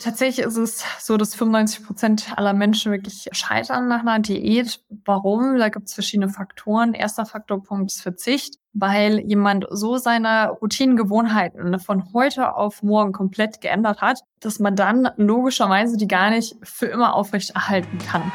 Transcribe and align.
Tatsächlich 0.00 0.46
ist 0.46 0.56
es 0.56 0.82
so, 0.98 1.18
dass 1.18 1.34
95 1.34 1.84
Prozent 1.84 2.32
aller 2.36 2.54
Menschen 2.54 2.90
wirklich 2.90 3.28
scheitern 3.32 3.86
nach 3.86 4.00
einer 4.00 4.18
Diät. 4.18 4.80
Warum? 5.04 5.58
Da 5.58 5.68
gibt 5.68 5.88
es 5.88 5.94
verschiedene 5.94 6.30
Faktoren. 6.30 6.94
Erster 6.94 7.26
Faktorpunkt 7.26 7.92
ist 7.92 8.00
Verzicht, 8.00 8.54
weil 8.72 9.20
jemand 9.20 9.66
so 9.68 9.98
seine 9.98 10.52
Routinengewohnheiten 10.62 11.78
von 11.80 12.14
heute 12.14 12.54
auf 12.54 12.82
morgen 12.82 13.12
komplett 13.12 13.60
geändert 13.60 14.00
hat, 14.00 14.20
dass 14.40 14.58
man 14.58 14.74
dann 14.74 15.10
logischerweise 15.16 15.98
die 15.98 16.08
gar 16.08 16.30
nicht 16.30 16.56
für 16.62 16.86
immer 16.86 17.14
aufrechterhalten 17.14 17.98
kann. 17.98 18.32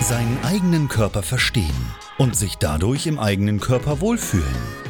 Seinen 0.00 0.38
eigenen 0.44 0.88
Körper 0.88 1.22
verstehen 1.22 1.94
und 2.18 2.36
sich 2.36 2.58
dadurch 2.58 3.06
im 3.06 3.18
eigenen 3.18 3.60
Körper 3.60 4.02
wohlfühlen. 4.02 4.83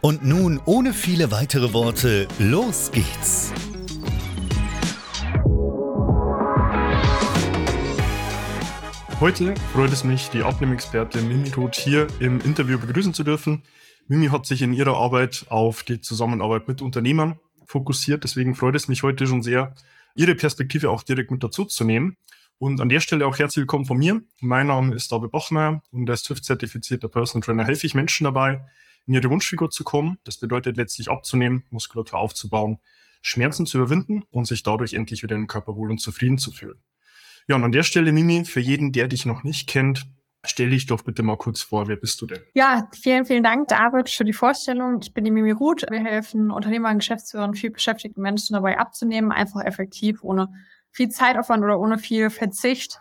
Und 0.00 0.24
nun, 0.24 0.60
ohne 0.64 0.92
viele 0.92 1.32
weitere 1.32 1.72
Worte, 1.72 2.28
los 2.38 2.92
geht's! 2.92 3.52
Heute 9.18 9.56
freut 9.72 9.92
es 9.92 10.04
mich, 10.04 10.28
die 10.30 10.44
Abnehmexpertin 10.44 11.26
Mimi 11.26 11.50
Roth 11.50 11.74
hier 11.74 12.06
im 12.20 12.40
Interview 12.42 12.78
begrüßen 12.78 13.12
zu 13.12 13.24
dürfen. 13.24 13.64
Mimi 14.06 14.28
hat 14.28 14.46
sich 14.46 14.62
in 14.62 14.72
ihrer 14.72 14.96
Arbeit 14.96 15.46
auf 15.48 15.82
die 15.82 16.00
Zusammenarbeit 16.00 16.68
mit 16.68 16.80
Unternehmern 16.80 17.40
fokussiert. 17.66 18.22
Deswegen 18.22 18.54
freut 18.54 18.76
es 18.76 18.86
mich 18.86 19.02
heute 19.02 19.26
schon 19.26 19.42
sehr, 19.42 19.74
Ihre 20.14 20.36
Perspektive 20.36 20.90
auch 20.90 21.02
direkt 21.02 21.32
mit 21.32 21.42
dazu 21.42 21.64
zu 21.64 21.82
nehmen. 21.82 22.16
Und 22.58 22.80
an 22.80 22.88
der 22.88 23.00
Stelle 23.00 23.26
auch 23.26 23.38
herzlich 23.38 23.62
willkommen 23.62 23.84
von 23.84 23.98
mir. 23.98 24.20
Mein 24.40 24.68
Name 24.68 24.94
ist 24.94 25.10
David 25.10 25.32
Bachmeier 25.32 25.82
und 25.90 26.08
als 26.08 26.22
TÜV-zertifizierter 26.22 27.08
Personal 27.08 27.44
Trainer 27.44 27.64
helfe 27.64 27.86
ich 27.86 27.94
Menschen 27.94 28.24
dabei, 28.24 28.64
in 29.08 29.14
ihre 29.14 29.30
Wunschfigur 29.30 29.70
zu 29.70 29.82
kommen. 29.82 30.18
Das 30.24 30.38
bedeutet 30.38 30.76
letztlich 30.76 31.10
abzunehmen, 31.10 31.64
Muskulatur 31.70 32.18
aufzubauen, 32.18 32.78
Schmerzen 33.22 33.66
zu 33.66 33.78
überwinden 33.78 34.22
und 34.30 34.46
sich 34.46 34.62
dadurch 34.62 34.94
endlich 34.94 35.22
wieder 35.22 35.34
im 35.34 35.48
Körper 35.48 35.74
wohl 35.74 35.90
und 35.90 35.98
zufrieden 35.98 36.38
zu 36.38 36.52
fühlen. 36.52 36.80
Ja, 37.48 37.56
und 37.56 37.64
an 37.64 37.72
der 37.72 37.82
Stelle, 37.82 38.12
Mimi, 38.12 38.44
für 38.44 38.60
jeden, 38.60 38.92
der 38.92 39.08
dich 39.08 39.26
noch 39.26 39.42
nicht 39.42 39.68
kennt, 39.68 40.06
Stell 40.46 40.70
dich 40.70 40.86
doch 40.86 41.02
bitte 41.02 41.24
mal 41.24 41.36
kurz 41.36 41.62
vor, 41.62 41.88
wer 41.88 41.96
bist 41.96 42.20
du 42.20 42.26
denn? 42.26 42.38
Ja, 42.54 42.88
vielen, 42.94 43.26
vielen 43.26 43.42
Dank, 43.42 43.68
David, 43.68 44.08
für 44.08 44.24
die 44.24 44.32
Vorstellung. 44.32 45.00
Ich 45.02 45.12
bin 45.12 45.24
die 45.24 45.32
Mimi 45.32 45.50
Ruth. 45.50 45.84
Wir 45.90 45.98
helfen 45.98 46.52
Unternehmern, 46.52 46.98
Geschäftsführern, 46.98 47.54
viel 47.54 47.70
beschäftigten 47.70 48.22
Menschen 48.22 48.54
dabei 48.54 48.78
abzunehmen, 48.78 49.32
einfach 49.32 49.64
effektiv, 49.64 50.22
ohne 50.22 50.48
viel 50.92 51.08
Zeitaufwand 51.08 51.64
oder 51.64 51.80
ohne 51.80 51.98
viel 51.98 52.30
Verzicht, 52.30 53.00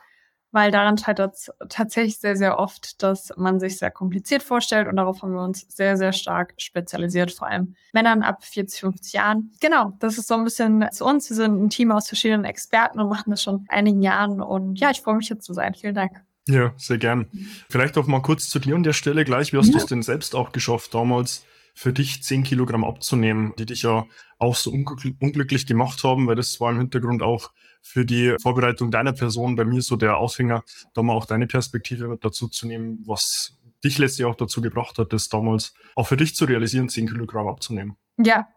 weil 0.58 0.72
daran 0.72 0.98
scheitert 0.98 1.36
es 1.36 1.52
tatsächlich 1.70 2.18
sehr, 2.18 2.36
sehr 2.36 2.58
oft, 2.58 3.04
dass 3.04 3.32
man 3.38 3.60
sich 3.60 3.78
sehr 3.78 3.92
kompliziert 3.92 4.42
vorstellt 4.42 4.88
und 4.88 4.96
darauf 4.96 5.22
haben 5.22 5.34
wir 5.34 5.44
uns 5.44 5.68
sehr, 5.70 5.98
sehr 5.98 6.14
stark 6.14 6.56
spezialisiert, 6.58 7.32
vor 7.32 7.48
allem 7.48 7.76
Männern 7.94 8.24
ab 8.24 8.44
40, 8.44 8.80
50 8.80 9.14
Jahren. 9.14 9.52
Genau, 9.62 9.94
das 10.00 10.18
ist 10.18 10.28
so 10.28 10.34
ein 10.34 10.44
bisschen 10.44 10.88
zu 10.92 11.06
uns. 11.06 11.30
Wir 11.30 11.36
sind 11.36 11.64
ein 11.64 11.70
Team 11.70 11.92
aus 11.92 12.08
verschiedenen 12.08 12.44
Experten 12.44 13.00
und 13.00 13.08
machen 13.08 13.30
das 13.30 13.44
schon 13.44 13.66
einigen 13.70 14.02
Jahren 14.02 14.42
und 14.42 14.80
ja, 14.80 14.90
ich 14.90 15.02
freue 15.02 15.18
mich 15.18 15.28
hier 15.28 15.38
zu 15.38 15.54
sein. 15.54 15.76
Vielen 15.76 15.94
Dank. 15.94 16.24
Ja, 16.48 16.74
sehr 16.76 16.98
gern. 16.98 17.28
Vielleicht 17.70 17.96
auch 18.00 18.08
mal 18.08 18.24
kurz 18.24 18.50
zu 18.50 18.58
dir 18.58 18.74
an 18.74 18.82
der 18.82 18.94
Stelle 18.94 19.26
gleich. 19.26 19.54
Wie 19.54 19.58
hast 19.58 19.68
ja. 19.68 19.74
du 19.74 19.78
es 19.78 19.86
denn 19.86 20.02
selbst 20.02 20.34
auch 20.34 20.54
geschafft, 20.54 20.96
damals 20.96 21.46
für 21.76 21.94
dich 21.94 22.24
10 22.24 22.42
Kilogramm 22.42 22.84
abzunehmen, 22.84 23.54
die 23.60 23.68
dich 23.68 23.84
ja 23.84 24.06
auch 24.40 24.56
so 24.56 24.72
unglücklich 24.72 25.68
gemacht 25.68 26.04
haben, 26.04 26.26
weil 26.26 26.36
das 26.36 26.60
war 26.60 26.72
im 26.72 26.80
Hintergrund 26.80 27.22
auch 27.22 27.52
für 27.88 28.06
die 28.06 28.36
Vorbereitung 28.42 28.92
deiner 28.92 29.14
Person 29.14 29.56
bei 29.56 29.66
mir 29.66 29.82
so 29.82 29.96
der 29.96 30.18
Aufhänger, 30.18 30.64
da 30.94 31.02
mal 31.02 31.14
auch 31.14 31.26
deine 31.26 31.48
Perspektive 31.48 32.18
dazu 32.22 32.48
zu 32.48 32.68
nehmen, 32.68 33.04
was 33.06 33.58
dich 33.84 33.98
letztlich 33.98 34.26
auch 34.26 34.36
dazu 34.36 34.62
gebracht 34.62 34.98
hat, 34.98 35.14
das 35.14 35.30
damals 35.30 35.74
auch 35.96 36.08
für 36.08 36.18
dich 36.18 36.36
zu 36.36 36.46
realisieren, 36.46 36.90
10 36.90 37.08
Kilogramm 37.08 37.48
abzunehmen. 37.48 37.96
Ja, 38.18 38.48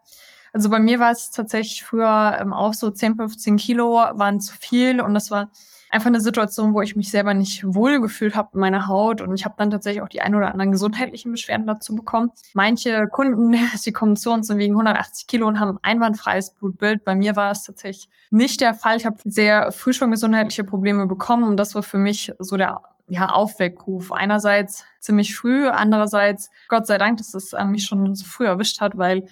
also 0.53 0.69
bei 0.69 0.79
mir 0.79 0.99
war 0.99 1.11
es 1.11 1.31
tatsächlich 1.31 1.83
früher 1.83 2.37
ähm, 2.39 2.53
auch 2.53 2.73
so 2.73 2.91
10, 2.91 3.15
15 3.15 3.57
Kilo 3.57 3.93
waren 3.93 4.41
zu 4.41 4.53
viel 4.59 4.99
und 5.01 5.13
das 5.13 5.31
war 5.31 5.51
einfach 5.91 6.07
eine 6.07 6.21
Situation, 6.21 6.73
wo 6.73 6.81
ich 6.81 6.95
mich 6.95 7.11
selber 7.11 7.33
nicht 7.33 7.63
wohl 7.65 8.01
gefühlt 8.01 8.35
habe 8.35 8.51
in 8.53 8.59
meiner 8.59 8.87
Haut 8.87 9.21
und 9.21 9.35
ich 9.35 9.45
habe 9.45 9.55
dann 9.57 9.71
tatsächlich 9.71 10.01
auch 10.01 10.09
die 10.09 10.21
ein 10.21 10.35
oder 10.35 10.51
anderen 10.51 10.71
gesundheitlichen 10.71 11.31
Beschwerden 11.31 11.67
dazu 11.67 11.95
bekommen. 11.95 12.31
Manche 12.53 13.07
Kunden, 13.07 13.55
die 13.85 13.91
kommen 13.91 14.15
zu 14.15 14.31
uns 14.31 14.49
und 14.49 14.57
wiegen 14.57 14.73
180 14.73 15.27
Kilo 15.27 15.47
und 15.47 15.59
haben 15.59 15.77
einwandfreies 15.81 16.51
Blutbild. 16.51 17.03
Bei 17.03 17.15
mir 17.15 17.35
war 17.35 17.51
es 17.51 17.63
tatsächlich 17.63 18.09
nicht 18.29 18.61
der 18.61 18.73
Fall. 18.73 18.97
Ich 18.97 19.05
habe 19.05 19.17
sehr 19.25 19.71
früh 19.71 19.93
schon 19.93 20.11
gesundheitliche 20.11 20.63
Probleme 20.63 21.07
bekommen 21.07 21.43
und 21.43 21.57
das 21.57 21.75
war 21.75 21.83
für 21.83 21.97
mich 21.97 22.31
so 22.39 22.57
der 22.57 22.81
ja, 23.07 23.27
Aufweckruf. 23.29 24.13
Einerseits 24.13 24.85
ziemlich 24.99 25.35
früh, 25.35 25.67
andererseits 25.67 26.49
Gott 26.69 26.87
sei 26.87 26.97
Dank, 26.97 27.17
dass 27.17 27.33
es 27.33 27.53
mich 27.65 27.85
schon 27.85 28.15
so 28.15 28.25
früh 28.25 28.45
erwischt 28.45 28.79
hat, 28.79 28.97
weil 28.97 29.25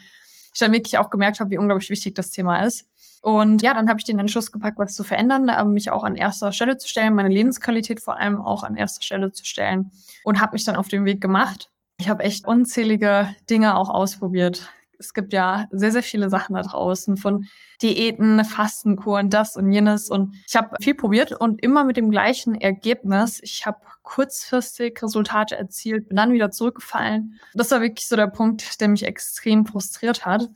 ich 0.54 0.60
dann 0.60 0.74
wirklich 0.74 0.98
auch 0.98 1.10
gemerkt 1.10 1.40
habe, 1.40 1.52
wie 1.52 1.58
unglaublich 1.58 1.90
wichtig 1.90 2.16
das 2.16 2.32
Thema 2.32 2.64
ist. 2.66 2.86
Und 3.22 3.62
ja, 3.62 3.74
dann 3.74 3.90
habe 3.90 4.00
ich 4.00 4.06
den 4.06 4.20
Entschluss 4.20 4.52
gepackt, 4.52 4.78
was 4.80 4.96
zu 4.96 5.04
verändern, 5.04 5.50
mich 5.74 5.92
auch 5.92 6.04
an 6.04 6.16
erster 6.16 6.52
Stelle 6.52 6.78
zu 6.78 6.88
stellen, 6.88 7.16
meine 7.16 7.30
Lebensqualität 7.30 8.00
vor 8.00 8.18
allem 8.18 8.40
auch 8.42 8.64
an 8.64 8.78
erster 8.78 9.02
Stelle 9.02 9.32
zu 9.32 9.46
stellen 9.46 9.92
und 10.24 10.40
habe 10.40 10.54
mich 10.54 10.64
dann 10.64 10.78
auf 10.78 10.88
den 10.88 11.06
Weg 11.06 11.20
gemacht. 11.20 11.70
Ich 11.98 12.08
habe 12.08 12.24
echt 12.24 12.48
unzählige 12.48 13.36
Dinge 13.50 13.76
auch 13.76 13.90
ausprobiert. 13.90 14.70
Es 14.98 15.14
gibt 15.14 15.34
ja 15.34 15.68
sehr, 15.72 15.92
sehr 15.92 16.04
viele 16.04 16.30
Sachen 16.30 16.56
da 16.56 16.62
draußen 16.62 17.18
von 17.18 17.46
Diäten, 17.82 18.44
Fastenkuren, 18.44 19.30
das 19.30 19.56
und 19.56 19.72
jenes. 19.72 20.10
Und 20.10 20.36
ich 20.48 20.56
habe 20.56 20.76
viel 20.82 20.96
probiert 20.96 21.32
und 21.34 21.62
immer 21.64 21.84
mit 21.84 21.98
dem 21.98 22.12
gleichen 22.12 22.56
Ergebnis. 22.56 23.40
Ich 23.42 23.66
habe 23.66 23.80
kurzfristig 24.04 25.02
Resultate 25.02 25.58
erzielt, 25.58 26.08
bin 26.08 26.18
dann 26.18 26.32
wieder 26.34 26.52
zurückgefallen. 26.52 27.40
Das 27.54 27.72
war 27.72 27.82
wirklich 27.82 28.08
so 28.08 28.16
der 28.16 28.28
Punkt, 28.28 28.82
der 28.82 28.88
mich 28.88 29.04
extrem 29.04 29.66
frustriert 29.66 30.26
hat. 30.26 30.50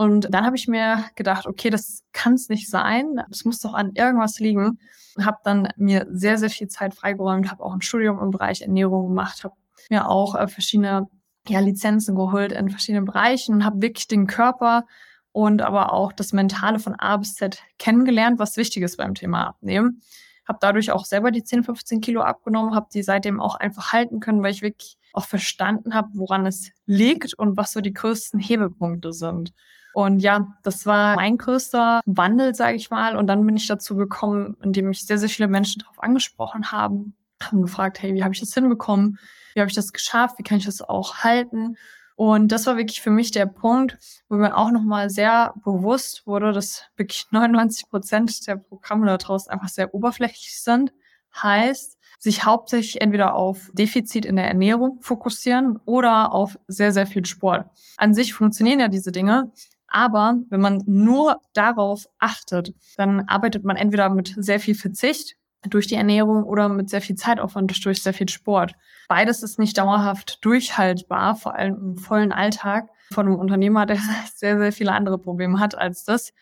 Und 0.00 0.32
dann 0.32 0.46
habe 0.46 0.56
ich 0.56 0.66
mir 0.66 1.04
gedacht, 1.14 1.46
okay, 1.46 1.68
das 1.68 2.04
kann 2.14 2.32
es 2.32 2.48
nicht 2.48 2.70
sein. 2.70 3.20
Das 3.28 3.44
muss 3.44 3.58
doch 3.58 3.74
an 3.74 3.92
irgendwas 3.92 4.38
liegen. 4.38 4.78
Habe 5.22 5.36
dann 5.44 5.68
mir 5.76 6.06
sehr, 6.10 6.38
sehr 6.38 6.48
viel 6.48 6.68
Zeit 6.68 6.94
freigeräumt, 6.94 7.50
habe 7.50 7.62
auch 7.62 7.74
ein 7.74 7.82
Studium 7.82 8.18
im 8.18 8.30
Bereich 8.30 8.62
Ernährung 8.62 9.08
gemacht, 9.08 9.44
habe 9.44 9.56
mir 9.90 10.08
auch 10.08 10.36
äh, 10.36 10.48
verschiedene 10.48 11.06
ja, 11.46 11.60
Lizenzen 11.60 12.16
geholt 12.16 12.52
in 12.52 12.70
verschiedenen 12.70 13.04
Bereichen 13.04 13.56
und 13.56 13.64
habe 13.66 13.82
wirklich 13.82 14.08
den 14.08 14.26
Körper 14.26 14.86
und 15.32 15.60
aber 15.60 15.92
auch 15.92 16.14
das 16.14 16.32
Mentale 16.32 16.78
von 16.78 16.94
A 16.94 17.18
bis 17.18 17.34
Z 17.34 17.62
kennengelernt, 17.78 18.38
was 18.38 18.56
wichtig 18.56 18.82
ist 18.82 18.96
beim 18.96 19.12
Thema 19.12 19.48
Abnehmen. 19.48 20.00
Habe 20.48 20.60
dadurch 20.62 20.92
auch 20.92 21.04
selber 21.04 21.30
die 21.30 21.44
10, 21.44 21.62
15 21.62 22.00
Kilo 22.00 22.22
abgenommen, 22.22 22.74
habe 22.74 22.88
die 22.90 23.02
seitdem 23.02 23.38
auch 23.38 23.56
einfach 23.56 23.92
halten 23.92 24.20
können, 24.20 24.42
weil 24.42 24.52
ich 24.52 24.62
wirklich 24.62 24.96
auch 25.12 25.26
verstanden 25.26 25.92
habe, 25.92 26.08
woran 26.14 26.46
es 26.46 26.70
liegt 26.86 27.34
und 27.34 27.58
was 27.58 27.72
so 27.72 27.82
die 27.82 27.92
größten 27.92 28.40
Hebelpunkte 28.40 29.12
sind. 29.12 29.52
Und 29.92 30.20
ja, 30.20 30.46
das 30.62 30.86
war 30.86 31.16
mein 31.16 31.38
größter 31.38 32.00
Wandel, 32.06 32.54
sage 32.54 32.76
ich 32.76 32.90
mal. 32.90 33.16
Und 33.16 33.26
dann 33.26 33.44
bin 33.44 33.56
ich 33.56 33.66
dazu 33.66 33.96
gekommen, 33.96 34.56
indem 34.62 34.88
mich 34.88 35.06
sehr, 35.06 35.18
sehr 35.18 35.28
viele 35.28 35.48
Menschen 35.48 35.80
darauf 35.80 36.02
angesprochen 36.02 36.70
haben, 36.70 37.14
haben 37.42 37.62
gefragt, 37.62 38.00
hey, 38.02 38.14
wie 38.14 38.22
habe 38.22 38.34
ich 38.34 38.40
das 38.40 38.54
hinbekommen? 38.54 39.18
Wie 39.54 39.60
habe 39.60 39.68
ich 39.68 39.74
das 39.74 39.92
geschafft? 39.92 40.38
Wie 40.38 40.42
kann 40.42 40.58
ich 40.58 40.66
das 40.66 40.82
auch 40.82 41.18
halten? 41.18 41.76
Und 42.14 42.52
das 42.52 42.66
war 42.66 42.76
wirklich 42.76 43.00
für 43.00 43.10
mich 43.10 43.30
der 43.30 43.46
Punkt, 43.46 43.96
wo 44.28 44.36
mir 44.36 44.54
auch 44.54 44.70
nochmal 44.70 45.08
sehr 45.08 45.54
bewusst 45.64 46.26
wurde, 46.26 46.52
dass 46.52 46.84
wirklich 46.96 47.26
99 47.30 47.88
Prozent 47.88 48.46
der 48.46 48.56
Programme 48.56 49.06
da 49.06 49.16
draußen 49.16 49.50
einfach 49.50 49.68
sehr 49.68 49.94
oberflächlich 49.94 50.60
sind. 50.60 50.92
Heißt, 51.34 51.96
sich 52.18 52.44
hauptsächlich 52.44 53.00
entweder 53.00 53.34
auf 53.34 53.70
Defizit 53.72 54.26
in 54.26 54.36
der 54.36 54.46
Ernährung 54.46 54.98
fokussieren 55.00 55.78
oder 55.86 56.32
auf 56.32 56.58
sehr, 56.68 56.92
sehr 56.92 57.06
viel 57.06 57.24
Sport. 57.24 57.70
An 57.96 58.12
sich 58.12 58.34
funktionieren 58.34 58.80
ja 58.80 58.88
diese 58.88 59.12
Dinge, 59.12 59.50
aber 59.90 60.38
wenn 60.48 60.60
man 60.60 60.82
nur 60.86 61.40
darauf 61.52 62.06
achtet, 62.18 62.72
dann 62.96 63.28
arbeitet 63.28 63.64
man 63.64 63.76
entweder 63.76 64.08
mit 64.08 64.34
sehr 64.36 64.60
viel 64.60 64.74
Verzicht 64.74 65.36
durch 65.68 65.86
die 65.86 65.96
Ernährung 65.96 66.44
oder 66.44 66.68
mit 66.68 66.88
sehr 66.88 67.02
viel 67.02 67.16
Zeitaufwand 67.16 67.84
durch 67.84 68.02
sehr 68.02 68.14
viel 68.14 68.28
Sport. 68.28 68.74
Beides 69.08 69.42
ist 69.42 69.58
nicht 69.58 69.76
dauerhaft 69.76 70.44
durchhaltbar, 70.44 71.36
vor 71.36 71.54
allem 71.54 71.74
im 71.74 71.98
vollen 71.98 72.32
Alltag 72.32 72.88
von 73.12 73.26
einem 73.26 73.36
Unternehmer, 73.36 73.84
der 73.84 73.98
sehr, 74.34 74.58
sehr 74.58 74.72
viele 74.72 74.92
andere 74.92 75.18
Probleme 75.18 75.58
hat 75.58 75.76
als 75.76 76.04
das. 76.04 76.32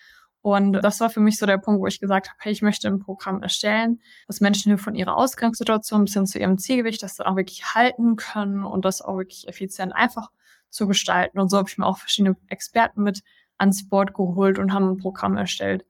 Und 0.41 0.75
das 0.75 1.01
war 1.01 1.11
für 1.11 1.21
mich 1.21 1.37
so 1.37 1.47
der 1.47 1.59
Punkt, 1.59 1.81
wo 1.81 1.87
ich 1.87 1.99
gesagt 1.99 2.29
habe, 2.29 2.39
hey, 2.41 2.53
ich 2.53 2.63
möchte 2.63 2.87
ein 2.87 3.01
Programm 3.01 3.43
erstellen, 3.43 4.01
das 4.29 4.41
Menschen 4.41 4.79
von 4.79 4.95
ihrer 4.95 5.17
Ausgangssituation 5.17 6.05
bis 6.05 6.15
hin 6.15 6.27
zu 6.27 6.39
ihrem 6.39 6.59
Zielgewicht, 6.59 7.03
das 7.03 7.19
auch 7.19 7.35
wirklich 7.35 7.75
halten 7.75 8.17
können 8.17 8.65
und 8.65 8.85
das 8.85 9.03
auch 9.03 9.17
wirklich 9.17 9.49
effizient 9.49 9.93
einfach 9.95 10.31
zu 10.71 10.87
gestalten. 10.87 11.41
Und 11.41 11.51
so 11.51 11.59
habe 11.59 11.69
ich 11.69 11.79
mir 11.79 11.87
auch 11.87 11.99
verschiedene 11.99 12.37
Experten 12.49 13.03
mit 13.03 13.23
ans 13.59 13.89
Board 13.89 14.15
geholt 14.15 14.59
und 14.59 14.73
haben 14.73 14.91
ein 14.91 14.97
Programm 14.97 15.37
erstellt. 15.37 15.85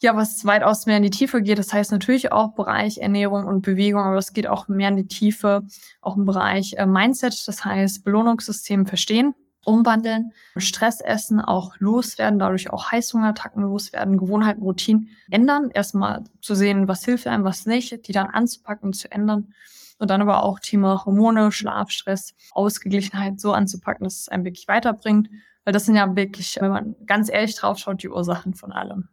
Ja, 0.00 0.16
was 0.16 0.44
weitaus 0.44 0.86
mehr 0.86 0.98
in 0.98 1.02
die 1.02 1.10
Tiefe 1.10 1.40
geht, 1.40 1.58
das 1.58 1.72
heißt 1.72 1.92
natürlich 1.92 2.30
auch 2.30 2.54
Bereich 2.54 2.98
Ernährung 2.98 3.46
und 3.46 3.62
Bewegung, 3.62 4.02
aber 4.02 4.18
es 4.18 4.32
geht 4.32 4.46
auch 4.46 4.68
mehr 4.68 4.88
in 4.88 4.96
die 4.96 5.06
Tiefe, 5.06 5.62
auch 6.02 6.16
im 6.16 6.26
Bereich 6.26 6.74
äh, 6.74 6.84
Mindset, 6.84 7.48
das 7.48 7.64
heißt 7.64 8.04
Belohnungssystem 8.04 8.86
verstehen, 8.86 9.34
umwandeln, 9.64 10.32
Stress 10.56 11.00
essen, 11.00 11.40
auch 11.40 11.76
loswerden, 11.78 12.38
dadurch 12.38 12.70
auch 12.70 12.92
Heißhungerattacken 12.92 13.62
loswerden, 13.62 14.18
Gewohnheiten, 14.18 14.62
Routinen 14.62 15.08
ändern, 15.30 15.70
erstmal 15.70 16.24
zu 16.42 16.54
sehen, 16.54 16.86
was 16.86 17.04
hilft 17.04 17.26
einem, 17.26 17.44
was 17.44 17.64
nicht, 17.64 18.06
die 18.06 18.12
dann 18.12 18.26
anzupacken 18.26 18.88
und 18.88 18.94
zu 18.94 19.10
ändern 19.10 19.54
und 19.98 20.10
dann 20.10 20.20
aber 20.20 20.42
auch 20.42 20.58
Thema 20.60 21.04
Hormone, 21.04 21.52
Schlaf, 21.52 21.90
Stress, 21.90 22.34
Ausgeglichenheit 22.52 23.40
so 23.40 23.52
anzupacken, 23.52 24.04
dass 24.04 24.20
es 24.20 24.28
einem 24.28 24.44
wirklich 24.44 24.68
weiterbringt 24.68 25.30
weil 25.64 25.72
das 25.72 25.86
sind 25.86 25.96
ja 25.96 26.14
wirklich, 26.14 26.56
wenn 26.60 26.70
man 26.70 26.96
ganz 27.06 27.30
ehrlich 27.30 27.56
drauf 27.56 27.78
schaut, 27.78 28.02
die 28.02 28.08
Ursachen 28.08 28.54
von 28.54 28.72
allem. 28.72 29.08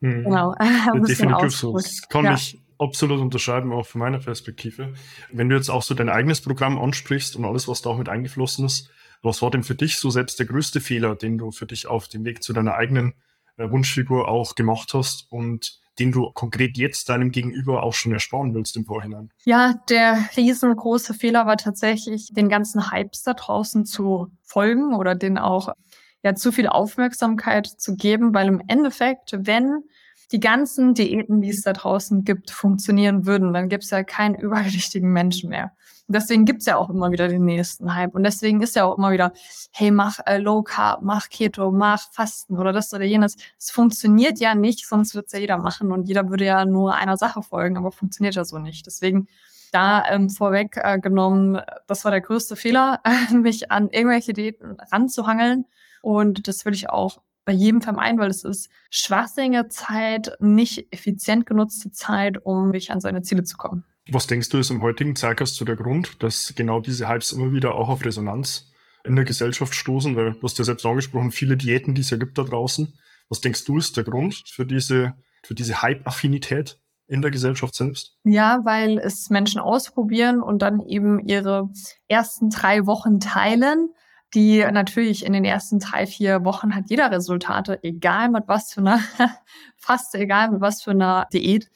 Mhm. 0.00 0.24
Genau. 0.24 0.54
Definitiv 1.06 1.54
so. 1.54 1.72
Das 1.74 2.08
kann 2.08 2.24
ja. 2.24 2.34
ich 2.34 2.60
absolut 2.78 3.20
unterschreiben, 3.20 3.72
auch 3.72 3.86
von 3.86 4.00
meiner 4.00 4.18
Perspektive. 4.18 4.94
Wenn 5.30 5.48
du 5.48 5.56
jetzt 5.56 5.70
auch 5.70 5.82
so 5.82 5.94
dein 5.94 6.08
eigenes 6.08 6.40
Programm 6.40 6.78
ansprichst 6.78 7.36
und 7.36 7.44
alles, 7.44 7.68
was 7.68 7.82
da 7.82 7.90
auch 7.90 7.98
mit 7.98 8.08
eingeflossen 8.08 8.66
ist, 8.66 8.90
was 9.22 9.40
war 9.40 9.52
denn 9.52 9.62
für 9.62 9.76
dich 9.76 9.98
so 9.98 10.10
selbst 10.10 10.40
der 10.40 10.46
größte 10.46 10.80
Fehler, 10.80 11.14
den 11.14 11.38
du 11.38 11.52
für 11.52 11.66
dich 11.66 11.86
auf 11.86 12.08
dem 12.08 12.24
Weg 12.24 12.42
zu 12.42 12.52
deiner 12.52 12.74
eigenen 12.74 13.14
äh, 13.56 13.70
Wunschfigur 13.70 14.28
auch 14.28 14.56
gemacht 14.56 14.94
hast 14.94 15.30
und 15.30 15.80
den 15.98 16.12
du 16.12 16.30
konkret 16.32 16.76
jetzt 16.78 17.08
deinem 17.08 17.30
Gegenüber 17.30 17.82
auch 17.82 17.92
schon 17.92 18.12
ersparen 18.12 18.54
willst 18.54 18.76
im 18.76 18.84
Vorhinein? 18.84 19.30
Ja, 19.44 19.74
der 19.88 20.18
riesengroße 20.36 21.14
Fehler 21.14 21.46
war 21.46 21.56
tatsächlich, 21.56 22.32
den 22.32 22.48
ganzen 22.48 22.90
Hypes 22.90 23.22
da 23.22 23.34
draußen 23.34 23.84
zu 23.84 24.28
folgen 24.42 24.94
oder 24.94 25.14
den 25.14 25.38
auch 25.38 25.74
ja 26.22 26.34
zu 26.34 26.52
viel 26.52 26.68
Aufmerksamkeit 26.68 27.66
zu 27.66 27.96
geben, 27.96 28.32
weil 28.32 28.48
im 28.48 28.62
Endeffekt, 28.68 29.34
wenn 29.36 29.82
die 30.30 30.40
ganzen 30.40 30.94
Diäten, 30.94 31.42
die 31.42 31.50
es 31.50 31.62
da 31.62 31.74
draußen 31.74 32.24
gibt, 32.24 32.50
funktionieren 32.50 33.26
würden, 33.26 33.52
dann 33.52 33.68
gibt 33.68 33.84
es 33.84 33.90
ja 33.90 34.02
keinen 34.02 34.34
übergewichtigen 34.40 35.12
Menschen 35.12 35.50
mehr. 35.50 35.72
Deswegen 36.12 36.44
gibt's 36.44 36.66
ja 36.66 36.76
auch 36.76 36.90
immer 36.90 37.10
wieder 37.10 37.28
den 37.28 37.44
nächsten 37.44 37.94
Hype. 37.94 38.14
Und 38.14 38.24
deswegen 38.24 38.62
ist 38.62 38.76
ja 38.76 38.84
auch 38.84 38.96
immer 38.98 39.12
wieder, 39.12 39.32
hey, 39.72 39.90
mach 39.90 40.20
äh, 40.26 40.38
Low 40.38 40.62
Carb, 40.62 41.02
mach 41.02 41.28
Keto, 41.28 41.70
mach 41.70 42.12
Fasten 42.12 42.58
oder 42.58 42.72
das 42.72 42.92
oder 42.92 43.04
jenes. 43.04 43.36
Es 43.58 43.70
funktioniert 43.70 44.38
ja 44.38 44.54
nicht, 44.54 44.86
sonst 44.86 45.14
wird's 45.14 45.32
ja 45.32 45.38
jeder 45.38 45.58
machen 45.58 45.92
und 45.92 46.08
jeder 46.08 46.28
würde 46.28 46.44
ja 46.44 46.64
nur 46.64 46.94
einer 46.94 47.16
Sache 47.16 47.42
folgen, 47.42 47.76
aber 47.76 47.92
funktioniert 47.92 48.34
ja 48.34 48.44
so 48.44 48.58
nicht. 48.58 48.86
Deswegen 48.86 49.28
da 49.72 50.04
ähm, 50.08 50.28
vorweg 50.28 50.76
äh, 50.76 50.98
genommen, 51.00 51.60
das 51.86 52.04
war 52.04 52.10
der 52.10 52.20
größte 52.20 52.56
Fehler, 52.56 53.00
mich 53.32 53.70
an 53.70 53.88
irgendwelche 53.88 54.32
Diäten 54.32 54.76
ranzuhangeln 54.92 55.64
und 56.02 56.46
das 56.46 56.64
will 56.64 56.74
ich 56.74 56.90
auch 56.90 57.20
bei 57.44 57.52
jedem 57.52 57.80
vermeiden, 57.80 58.18
weil 58.18 58.30
es 58.30 58.44
ist 58.44 58.70
schwachsinnige 58.90 59.68
Zeit, 59.68 60.36
nicht 60.38 60.92
effizient 60.92 61.46
genutzte 61.46 61.90
Zeit, 61.90 62.44
um 62.44 62.68
wirklich 62.68 62.92
an 62.92 63.00
seine 63.00 63.22
Ziele 63.22 63.42
zu 63.42 63.56
kommen. 63.56 63.84
Was 64.08 64.26
denkst 64.26 64.48
du, 64.48 64.58
ist 64.58 64.70
im 64.70 64.82
heutigen 64.82 65.14
Zeitgeist 65.16 65.60
der 65.66 65.76
Grund, 65.76 66.22
dass 66.22 66.54
genau 66.56 66.80
diese 66.80 67.08
Hypes 67.08 67.32
immer 67.32 67.52
wieder 67.52 67.74
auch 67.74 67.88
auf 67.88 68.04
Resonanz 68.04 68.72
in 69.04 69.16
der 69.16 69.24
Gesellschaft 69.24 69.74
stoßen? 69.74 70.16
Weil 70.16 70.32
du 70.32 70.42
hast 70.42 70.58
ja 70.58 70.64
selbst 70.64 70.84
angesprochen, 70.84 71.30
viele 71.30 71.56
Diäten, 71.56 71.94
die 71.94 72.00
es 72.00 72.10
ja 72.10 72.16
gibt 72.16 72.36
da 72.38 72.42
draußen. 72.42 72.92
Was 73.28 73.40
denkst 73.40 73.64
du, 73.64 73.78
ist 73.78 73.96
der 73.96 74.04
Grund 74.04 74.42
für 74.46 74.66
diese, 74.66 75.14
für 75.44 75.54
diese 75.54 75.82
Hype-Affinität? 75.82 76.78
in 77.08 77.20
der 77.20 77.32
Gesellschaft 77.32 77.74
selbst? 77.74 78.16
Ja, 78.24 78.60
weil 78.64 78.96
es 78.96 79.28
Menschen 79.28 79.60
ausprobieren 79.60 80.40
und 80.40 80.62
dann 80.62 80.80
eben 80.80 81.18
ihre 81.18 81.68
ersten 82.08 82.48
drei 82.48 82.86
Wochen 82.86 83.20
teilen 83.20 83.90
die 84.34 84.64
natürlich 84.72 85.26
in 85.26 85.32
den 85.32 85.44
ersten 85.44 85.78
drei, 85.78 86.06
vier 86.06 86.44
Wochen 86.44 86.74
hat 86.74 86.84
jeder 86.88 87.10
Resultate, 87.10 87.82
egal 87.82 88.30
mit 88.30 88.44
was 88.46 88.72
für 88.72 88.80
einer, 88.80 89.00
fast 89.76 90.14
egal 90.14 90.50
mit 90.50 90.60
was 90.60 90.82
für 90.82 90.92
einer 90.92 91.26
Diät. 91.32 91.70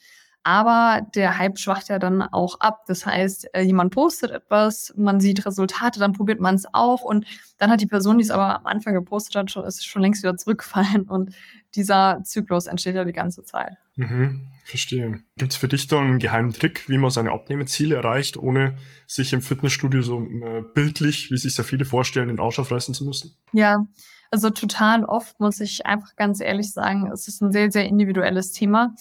Aber 0.47 1.05
der 1.13 1.37
Hype 1.37 1.59
schwacht 1.59 1.89
ja 1.89 1.99
dann 1.99 2.21
auch 2.21 2.61
ab. 2.61 2.85
Das 2.87 3.05
heißt, 3.05 3.53
äh, 3.53 3.63
jemand 3.63 3.93
postet 3.93 4.31
etwas, 4.31 4.93
man 4.95 5.19
sieht 5.19 5.45
Resultate, 5.45 5.99
dann 5.99 6.13
probiert 6.13 6.39
man 6.39 6.55
es 6.55 6.63
auch 6.71 7.01
und 7.01 7.25
dann 7.57 7.69
hat 7.69 7.81
die 7.81 7.85
Person, 7.85 8.17
die 8.17 8.23
es 8.23 8.31
aber 8.31 8.59
am 8.59 8.65
Anfang 8.65 8.93
gepostet 8.93 9.35
hat, 9.35 9.51
schon, 9.51 9.65
ist 9.65 9.85
schon 9.85 10.01
längst 10.01 10.23
wieder 10.23 10.37
zurückgefallen 10.37 11.01
und 11.09 11.35
dieser 11.75 12.21
Zyklus 12.23 12.67
entsteht 12.67 12.95
ja 12.95 13.03
die 13.03 13.11
ganze 13.11 13.43
Zeit. 13.43 13.73
Mhm, 13.97 14.47
verstehe. 14.63 15.19
Gibt 15.35 15.51
es 15.51 15.57
für 15.57 15.67
dich 15.67 15.87
da 15.87 15.99
einen 15.99 16.17
geheimen 16.17 16.53
Trick, 16.53 16.87
wie 16.87 16.97
man 16.97 17.11
seine 17.11 17.33
Abnehmeziele 17.33 17.95
erreicht, 17.95 18.37
ohne 18.37 18.77
sich 19.05 19.33
im 19.33 19.41
Fitnessstudio 19.41 20.01
so 20.01 20.21
äh, 20.21 20.63
bildlich, 20.73 21.29
wie 21.29 21.37
sich 21.37 21.57
ja 21.57 21.65
viele 21.65 21.83
vorstellen, 21.83 22.29
den 22.29 22.39
Arsch 22.39 22.57
aufreißen 22.57 22.93
zu 22.93 23.03
müssen? 23.03 23.35
Ja, 23.51 23.85
also 24.31 24.49
total 24.49 25.03
oft 25.03 25.41
muss 25.41 25.59
ich 25.59 25.85
einfach 25.85 26.15
ganz 26.15 26.39
ehrlich 26.39 26.71
sagen, 26.71 27.11
es 27.11 27.27
ist 27.27 27.41
ein 27.41 27.51
sehr, 27.51 27.69
sehr 27.69 27.85
individuelles 27.85 28.53
Thema. 28.53 28.95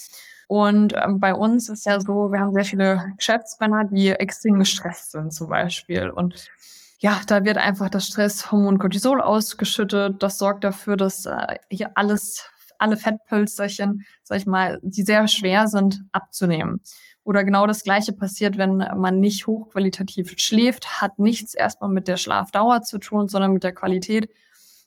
Und 0.49 0.95
ähm, 0.95 1.19
bei 1.19 1.35
uns 1.35 1.69
ist 1.69 1.87
ja 1.87 2.01
so, 2.01 2.31
wir 2.31 2.41
haben 2.41 2.53
sehr 2.53 2.65
viele 2.65 3.13
Geschäftsmänner, 3.17 3.85
die 3.85 4.11
extrem 4.11 4.59
gestresst 4.59 5.13
sind 5.13 5.33
zum 5.33 5.49
Beispiel. 5.49 6.11
Und 6.11 6.47
ja, 6.99 7.21
da 7.27 7.45
wird 7.45 7.59
einfach 7.59 7.91
das 7.91 8.07
Stresshormon 8.07 8.79
Cortisol 8.79 9.21
ausgeschüttet. 9.21 10.23
Das 10.23 10.39
sorgt 10.39 10.65
dafür, 10.65 10.97
dass 10.97 11.27
äh, 11.27 11.57
hier 11.69 11.91
alles, 11.97 12.49
alle 12.79 12.97
Fettpölsterchen, 12.97 14.07
sag 14.23 14.39
ich 14.39 14.47
mal, 14.47 14.79
die 14.83 15.03
sehr 15.03 15.27
schwer 15.27 15.67
sind, 15.67 16.05
abzunehmen. 16.13 16.81
Oder 17.25 17.43
genau 17.43 17.67
das 17.67 17.83
Gleiche 17.83 18.13
passiert, 18.13 18.57
wenn 18.57 18.77
man 18.77 19.19
nicht 19.19 19.49
hochqualitativ 19.49 20.35
schläft, 20.37 21.03
hat 21.03 21.19
nichts 21.19 21.55
erstmal 21.55 21.91
mit 21.91 22.07
der 22.07 22.19
Schlafdauer 22.19 22.83
zu 22.83 22.99
tun, 22.99 23.27
sondern 23.27 23.53
mit 23.53 23.65
der 23.65 23.75
Qualität. 23.75 24.31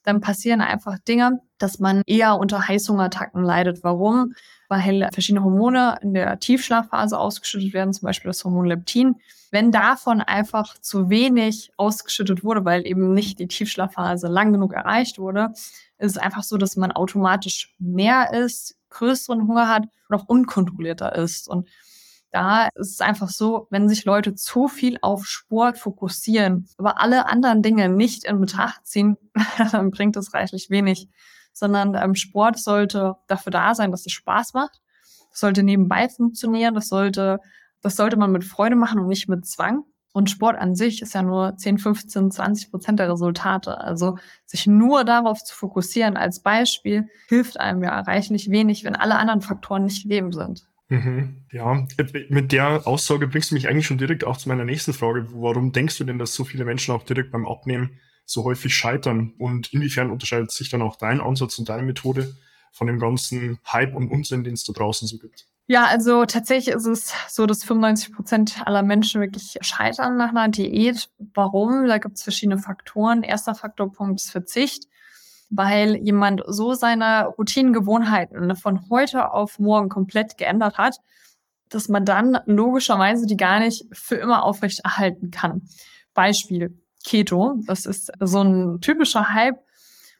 Dann 0.09 0.21
passieren 0.21 0.61
einfach 0.61 0.97
Dinge, 0.97 1.39
dass 1.59 1.77
man 1.77 2.01
eher 2.07 2.39
unter 2.39 2.67
Heißhungerattacken 2.67 3.43
leidet. 3.43 3.83
Warum? 3.83 4.33
weil 4.69 5.09
verschiedene 5.11 5.43
Hormone 5.43 5.97
in 6.01 6.13
der 6.13 6.39
Tiefschlafphase 6.39 7.17
ausgeschüttet 7.17 7.73
werden, 7.73 7.91
zum 7.91 8.05
Beispiel 8.05 8.29
das 8.29 8.45
Hormon 8.45 8.67
Leptin. 8.67 9.15
Wenn 9.51 9.71
davon 9.71 10.21
einfach 10.21 10.77
zu 10.77 11.09
wenig 11.09 11.71
ausgeschüttet 11.75 12.43
wurde, 12.43 12.63
weil 12.65 12.85
eben 12.85 13.13
nicht 13.13 13.39
die 13.39 13.47
Tiefschlafphase 13.47 14.27
lang 14.27 14.53
genug 14.53 14.73
erreicht 14.73 15.17
wurde, 15.17 15.49
ist 15.97 16.11
es 16.11 16.17
einfach 16.17 16.43
so, 16.43 16.57
dass 16.57 16.75
man 16.75 16.91
automatisch 16.91 17.73
mehr 17.79 18.31
isst, 18.31 18.77
größeren 18.91 19.47
Hunger 19.47 19.67
hat 19.67 19.87
und 20.07 20.15
auch 20.15 20.25
unkontrollierter 20.27 21.15
ist. 21.15 21.47
Und 21.47 21.67
da 22.31 22.67
ist 22.75 22.93
es 22.93 23.01
einfach 23.01 23.29
so, 23.29 23.67
wenn 23.69 23.89
sich 23.89 24.05
Leute 24.05 24.35
zu 24.35 24.67
viel 24.67 24.97
auf 25.01 25.25
Sport 25.25 25.77
fokussieren, 25.77 26.67
aber 26.77 27.01
alle 27.01 27.27
anderen 27.27 27.61
Dinge 27.61 27.89
nicht 27.89 28.23
in 28.25 28.39
Betracht 28.39 28.85
ziehen, 28.85 29.17
dann 29.71 29.91
bringt 29.91 30.15
es 30.15 30.33
reichlich 30.33 30.69
wenig 30.69 31.09
sondern 31.59 31.95
ähm, 31.95 32.15
Sport 32.15 32.57
sollte 32.57 33.15
dafür 33.27 33.51
da 33.51 33.75
sein, 33.75 33.91
dass 33.91 34.05
es 34.05 34.13
Spaß 34.13 34.53
macht. 34.53 34.81
Das 35.29 35.41
sollte 35.41 35.61
nebenbei 35.61 36.09
funktionieren. 36.09 36.73
Das 36.73 36.87
sollte, 36.87 37.39
das 37.81 37.95
sollte 37.95 38.17
man 38.17 38.31
mit 38.31 38.43
Freude 38.43 38.75
machen 38.75 38.99
und 38.99 39.07
nicht 39.07 39.29
mit 39.29 39.45
Zwang. 39.45 39.83
Und 40.11 40.29
Sport 40.29 40.57
an 40.57 40.75
sich 40.75 41.03
ist 41.03 41.13
ja 41.13 41.21
nur 41.21 41.55
10, 41.55 41.77
15, 41.77 42.31
20 42.31 42.71
Prozent 42.71 42.99
der 42.99 43.11
Resultate. 43.11 43.79
Also 43.79 44.17
sich 44.45 44.65
nur 44.65 45.03
darauf 45.03 45.43
zu 45.43 45.55
fokussieren 45.55 46.17
als 46.17 46.41
Beispiel 46.41 47.07
hilft 47.27 47.59
einem 47.59 47.83
ja 47.83 47.99
reichlich 47.99 48.49
wenig, 48.49 48.83
wenn 48.83 48.95
alle 48.95 49.17
anderen 49.17 49.41
Faktoren 49.41 49.83
nicht 49.83 50.01
gegeben 50.01 50.31
sind. 50.31 50.67
Mhm. 50.89 51.45
Ja, 51.51 51.85
mit 52.29 52.51
der 52.51 52.87
Aussage 52.87 53.27
bringst 53.27 53.51
du 53.51 53.55
mich 53.55 53.67
eigentlich 53.67 53.85
schon 53.85 53.99
direkt 53.99 54.23
auch 54.23 54.37
zu 54.37 54.49
meiner 54.49 54.65
nächsten 54.65 54.93
Frage. 54.93 55.27
Warum 55.31 55.71
denkst 55.71 55.97
du 55.99 56.03
denn, 56.03 56.17
dass 56.17 56.33
so 56.33 56.43
viele 56.43 56.65
Menschen 56.65 56.93
auch 56.93 57.03
direkt 57.03 57.31
beim 57.31 57.47
Abnehmen 57.47 57.99
so 58.25 58.43
häufig 58.43 58.75
scheitern? 58.75 59.33
Und 59.37 59.71
inwiefern 59.71 60.09
unterscheidet 60.09 60.51
sich 60.51 60.69
dann 60.69 60.81
auch 60.81 60.95
dein 60.95 61.21
Ansatz 61.21 61.59
und 61.59 61.69
deine 61.69 61.83
Methode 61.83 62.35
von 62.71 62.87
dem 62.87 62.99
ganzen 62.99 63.59
Hype 63.71 63.95
und 63.95 64.09
Unsinn, 64.09 64.43
den 64.43 64.55
es 64.55 64.63
da 64.63 64.73
draußen 64.73 65.07
so 65.07 65.19
gibt? 65.19 65.45
Ja, 65.67 65.85
also 65.85 66.25
tatsächlich 66.25 66.75
ist 66.75 66.87
es 66.87 67.13
so, 67.27 67.45
dass 67.45 67.63
95 67.63 68.11
Prozent 68.11 68.61
aller 68.65 68.81
Menschen 68.81 69.21
wirklich 69.21 69.55
scheitern 69.61 70.17
nach 70.17 70.29
einer 70.29 70.47
Diät. 70.47 71.09
Warum? 71.35 71.85
Da 71.85 71.99
gibt 71.99 72.17
es 72.17 72.23
verschiedene 72.23 72.57
Faktoren. 72.57 73.21
Erster 73.21 73.53
Faktorpunkt 73.53 74.19
ist 74.19 74.31
Verzicht, 74.31 74.85
weil 75.49 75.95
jemand 75.97 76.43
so 76.47 76.73
seine 76.73 77.27
Routinengewohnheiten 77.37 78.55
von 78.55 78.89
heute 78.89 79.31
auf 79.31 79.59
morgen 79.59 79.89
komplett 79.89 80.37
geändert 80.37 80.77
hat, 80.77 80.97
dass 81.69 81.89
man 81.89 82.05
dann 82.05 82.39
logischerweise 82.45 83.25
die 83.25 83.37
gar 83.37 83.59
nicht 83.59 83.85
für 83.91 84.15
immer 84.15 84.43
aufrechterhalten 84.43 85.31
kann. 85.31 85.63
Beispiel 86.13 86.77
Keto, 87.03 87.55
das 87.65 87.85
ist 87.85 88.11
so 88.19 88.41
ein 88.41 88.81
typischer 88.81 89.33
Hype 89.33 89.59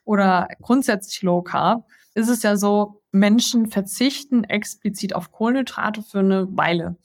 oder 0.04 0.48
grundsätzlich 0.60 1.22
Low 1.22 1.42
Carb, 1.42 1.86
ist 2.14 2.28
es 2.28 2.42
ja 2.42 2.56
so, 2.56 3.02
Menschen 3.12 3.66
verzichten 3.66 4.44
explizit 4.44 5.14
auf 5.14 5.32
Kohlenhydrate 5.32 6.02
für 6.02 6.20
eine 6.20 6.46
Weile. 6.56 6.96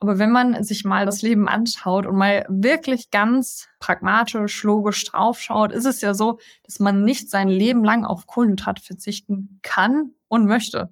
Aber 0.00 0.18
wenn 0.18 0.30
man 0.30 0.64
sich 0.64 0.84
mal 0.84 1.04
das 1.04 1.20
Leben 1.20 1.46
anschaut 1.46 2.06
und 2.06 2.16
mal 2.16 2.46
wirklich 2.48 3.10
ganz 3.10 3.68
pragmatisch, 3.80 4.62
logisch 4.64 5.04
draufschaut, 5.04 5.72
ist 5.72 5.84
es 5.84 6.00
ja 6.00 6.14
so, 6.14 6.38
dass 6.64 6.80
man 6.80 7.04
nicht 7.04 7.30
sein 7.30 7.48
Leben 7.48 7.84
lang 7.84 8.06
auf 8.06 8.26
Kohlenhydrate 8.26 8.82
verzichten 8.82 9.60
kann 9.62 10.12
und 10.28 10.46
möchte. 10.46 10.90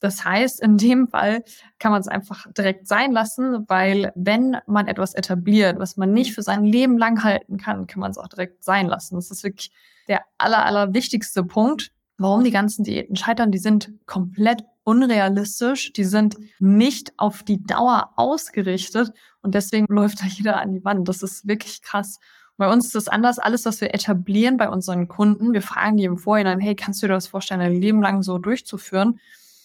Das 0.00 0.24
heißt, 0.24 0.60
in 0.60 0.78
dem 0.78 1.08
Fall 1.08 1.44
kann 1.78 1.92
man 1.92 2.00
es 2.00 2.08
einfach 2.08 2.46
direkt 2.56 2.88
sein 2.88 3.12
lassen, 3.12 3.64
weil 3.68 4.12
wenn 4.14 4.56
man 4.66 4.88
etwas 4.88 5.14
etabliert, 5.14 5.78
was 5.78 5.98
man 5.98 6.12
nicht 6.12 6.34
für 6.34 6.42
sein 6.42 6.64
Leben 6.64 6.96
lang 6.96 7.22
halten 7.24 7.58
kann, 7.58 7.86
kann 7.86 8.00
man 8.00 8.10
es 8.10 8.18
auch 8.18 8.28
direkt 8.28 8.64
sein 8.64 8.86
lassen. 8.86 9.16
Das 9.16 9.30
ist 9.30 9.44
wirklich 9.44 9.70
der 10.08 10.22
aller, 10.38 10.64
aller 10.64 10.94
wichtigste 10.94 11.44
Punkt, 11.44 11.92
warum 12.16 12.44
die 12.44 12.50
ganzen 12.50 12.84
Diäten 12.84 13.16
scheitern. 13.16 13.52
Die 13.52 13.58
sind 13.58 13.92
komplett 14.06 14.64
unrealistisch, 14.86 15.92
die 15.92 16.04
sind 16.04 16.36
nicht 16.60 17.12
auf 17.16 17.42
die 17.42 17.62
Dauer 17.62 18.12
ausgerichtet 18.14 19.12
und 19.42 19.54
deswegen 19.54 19.86
läuft 19.92 20.22
da 20.22 20.26
jeder 20.26 20.60
an 20.60 20.72
die 20.72 20.84
Wand. 20.84 21.08
Das 21.08 21.22
ist 21.22 21.46
wirklich 21.46 21.82
krass. 21.82 22.20
Bei 22.56 22.72
uns 22.72 22.86
ist 22.86 22.94
das 22.94 23.08
anders. 23.08 23.40
Alles, 23.40 23.66
was 23.66 23.80
wir 23.80 23.92
etablieren 23.92 24.56
bei 24.56 24.68
unseren 24.68 25.08
Kunden, 25.08 25.52
wir 25.52 25.60
fragen 25.60 25.96
die 25.96 26.04
im 26.04 26.18
Vorhinein, 26.18 26.60
hey, 26.60 26.76
kannst 26.76 27.02
du 27.02 27.08
dir 27.08 27.14
das 27.14 27.26
vorstellen, 27.26 27.60
ein 27.60 27.80
Leben 27.80 28.00
lang 28.00 28.22
so 28.22 28.38
durchzuführen? 28.38 29.18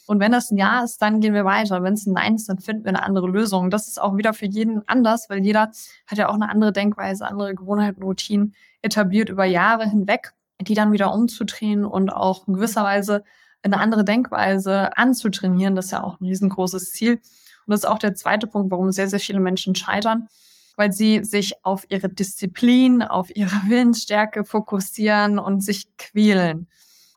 Und 0.07 0.19
wenn 0.19 0.31
das 0.31 0.49
ein 0.49 0.57
Ja 0.57 0.83
ist, 0.83 1.01
dann 1.03 1.21
gehen 1.21 1.35
wir 1.35 1.45
weiter. 1.45 1.83
Wenn 1.83 1.93
es 1.93 2.07
ein 2.07 2.13
Nein 2.13 2.35
ist, 2.35 2.49
dann 2.49 2.57
finden 2.57 2.83
wir 2.83 2.89
eine 2.89 3.03
andere 3.03 3.27
Lösung. 3.27 3.69
Das 3.69 3.87
ist 3.87 4.01
auch 4.01 4.17
wieder 4.17 4.33
für 4.33 4.47
jeden 4.47 4.81
anders, 4.89 5.29
weil 5.29 5.45
jeder 5.45 5.71
hat 6.07 6.17
ja 6.17 6.29
auch 6.29 6.33
eine 6.33 6.49
andere 6.49 6.73
Denkweise, 6.73 7.27
andere 7.27 7.53
Gewohnheiten, 7.53 8.01
Routinen 8.01 8.55
etabliert 8.81 9.29
über 9.29 9.45
Jahre 9.45 9.87
hinweg, 9.87 10.33
die 10.59 10.73
dann 10.73 10.91
wieder 10.91 11.13
umzudrehen 11.13 11.85
und 11.85 12.09
auch 12.09 12.47
in 12.47 12.55
gewisser 12.55 12.83
Weise 12.83 13.23
eine 13.63 13.79
andere 13.79 14.03
Denkweise 14.03 14.95
anzutrainieren. 14.97 15.75
Das 15.75 15.85
ist 15.85 15.91
ja 15.91 16.03
auch 16.03 16.19
ein 16.19 16.25
riesengroßes 16.25 16.91
Ziel. 16.91 17.13
Und 17.13 17.71
das 17.71 17.81
ist 17.81 17.85
auch 17.85 17.99
der 17.99 18.15
zweite 18.15 18.47
Punkt, 18.47 18.71
warum 18.71 18.91
sehr, 18.91 19.07
sehr 19.07 19.19
viele 19.19 19.39
Menschen 19.39 19.75
scheitern, 19.75 20.27
weil 20.75 20.91
sie 20.91 21.23
sich 21.23 21.63
auf 21.63 21.85
ihre 21.89 22.09
Disziplin, 22.09 23.01
auf 23.01 23.35
ihre 23.35 23.51
Willensstärke 23.67 24.43
fokussieren 24.43 25.39
und 25.39 25.61
sich 25.61 25.95
quälen. 25.97 26.67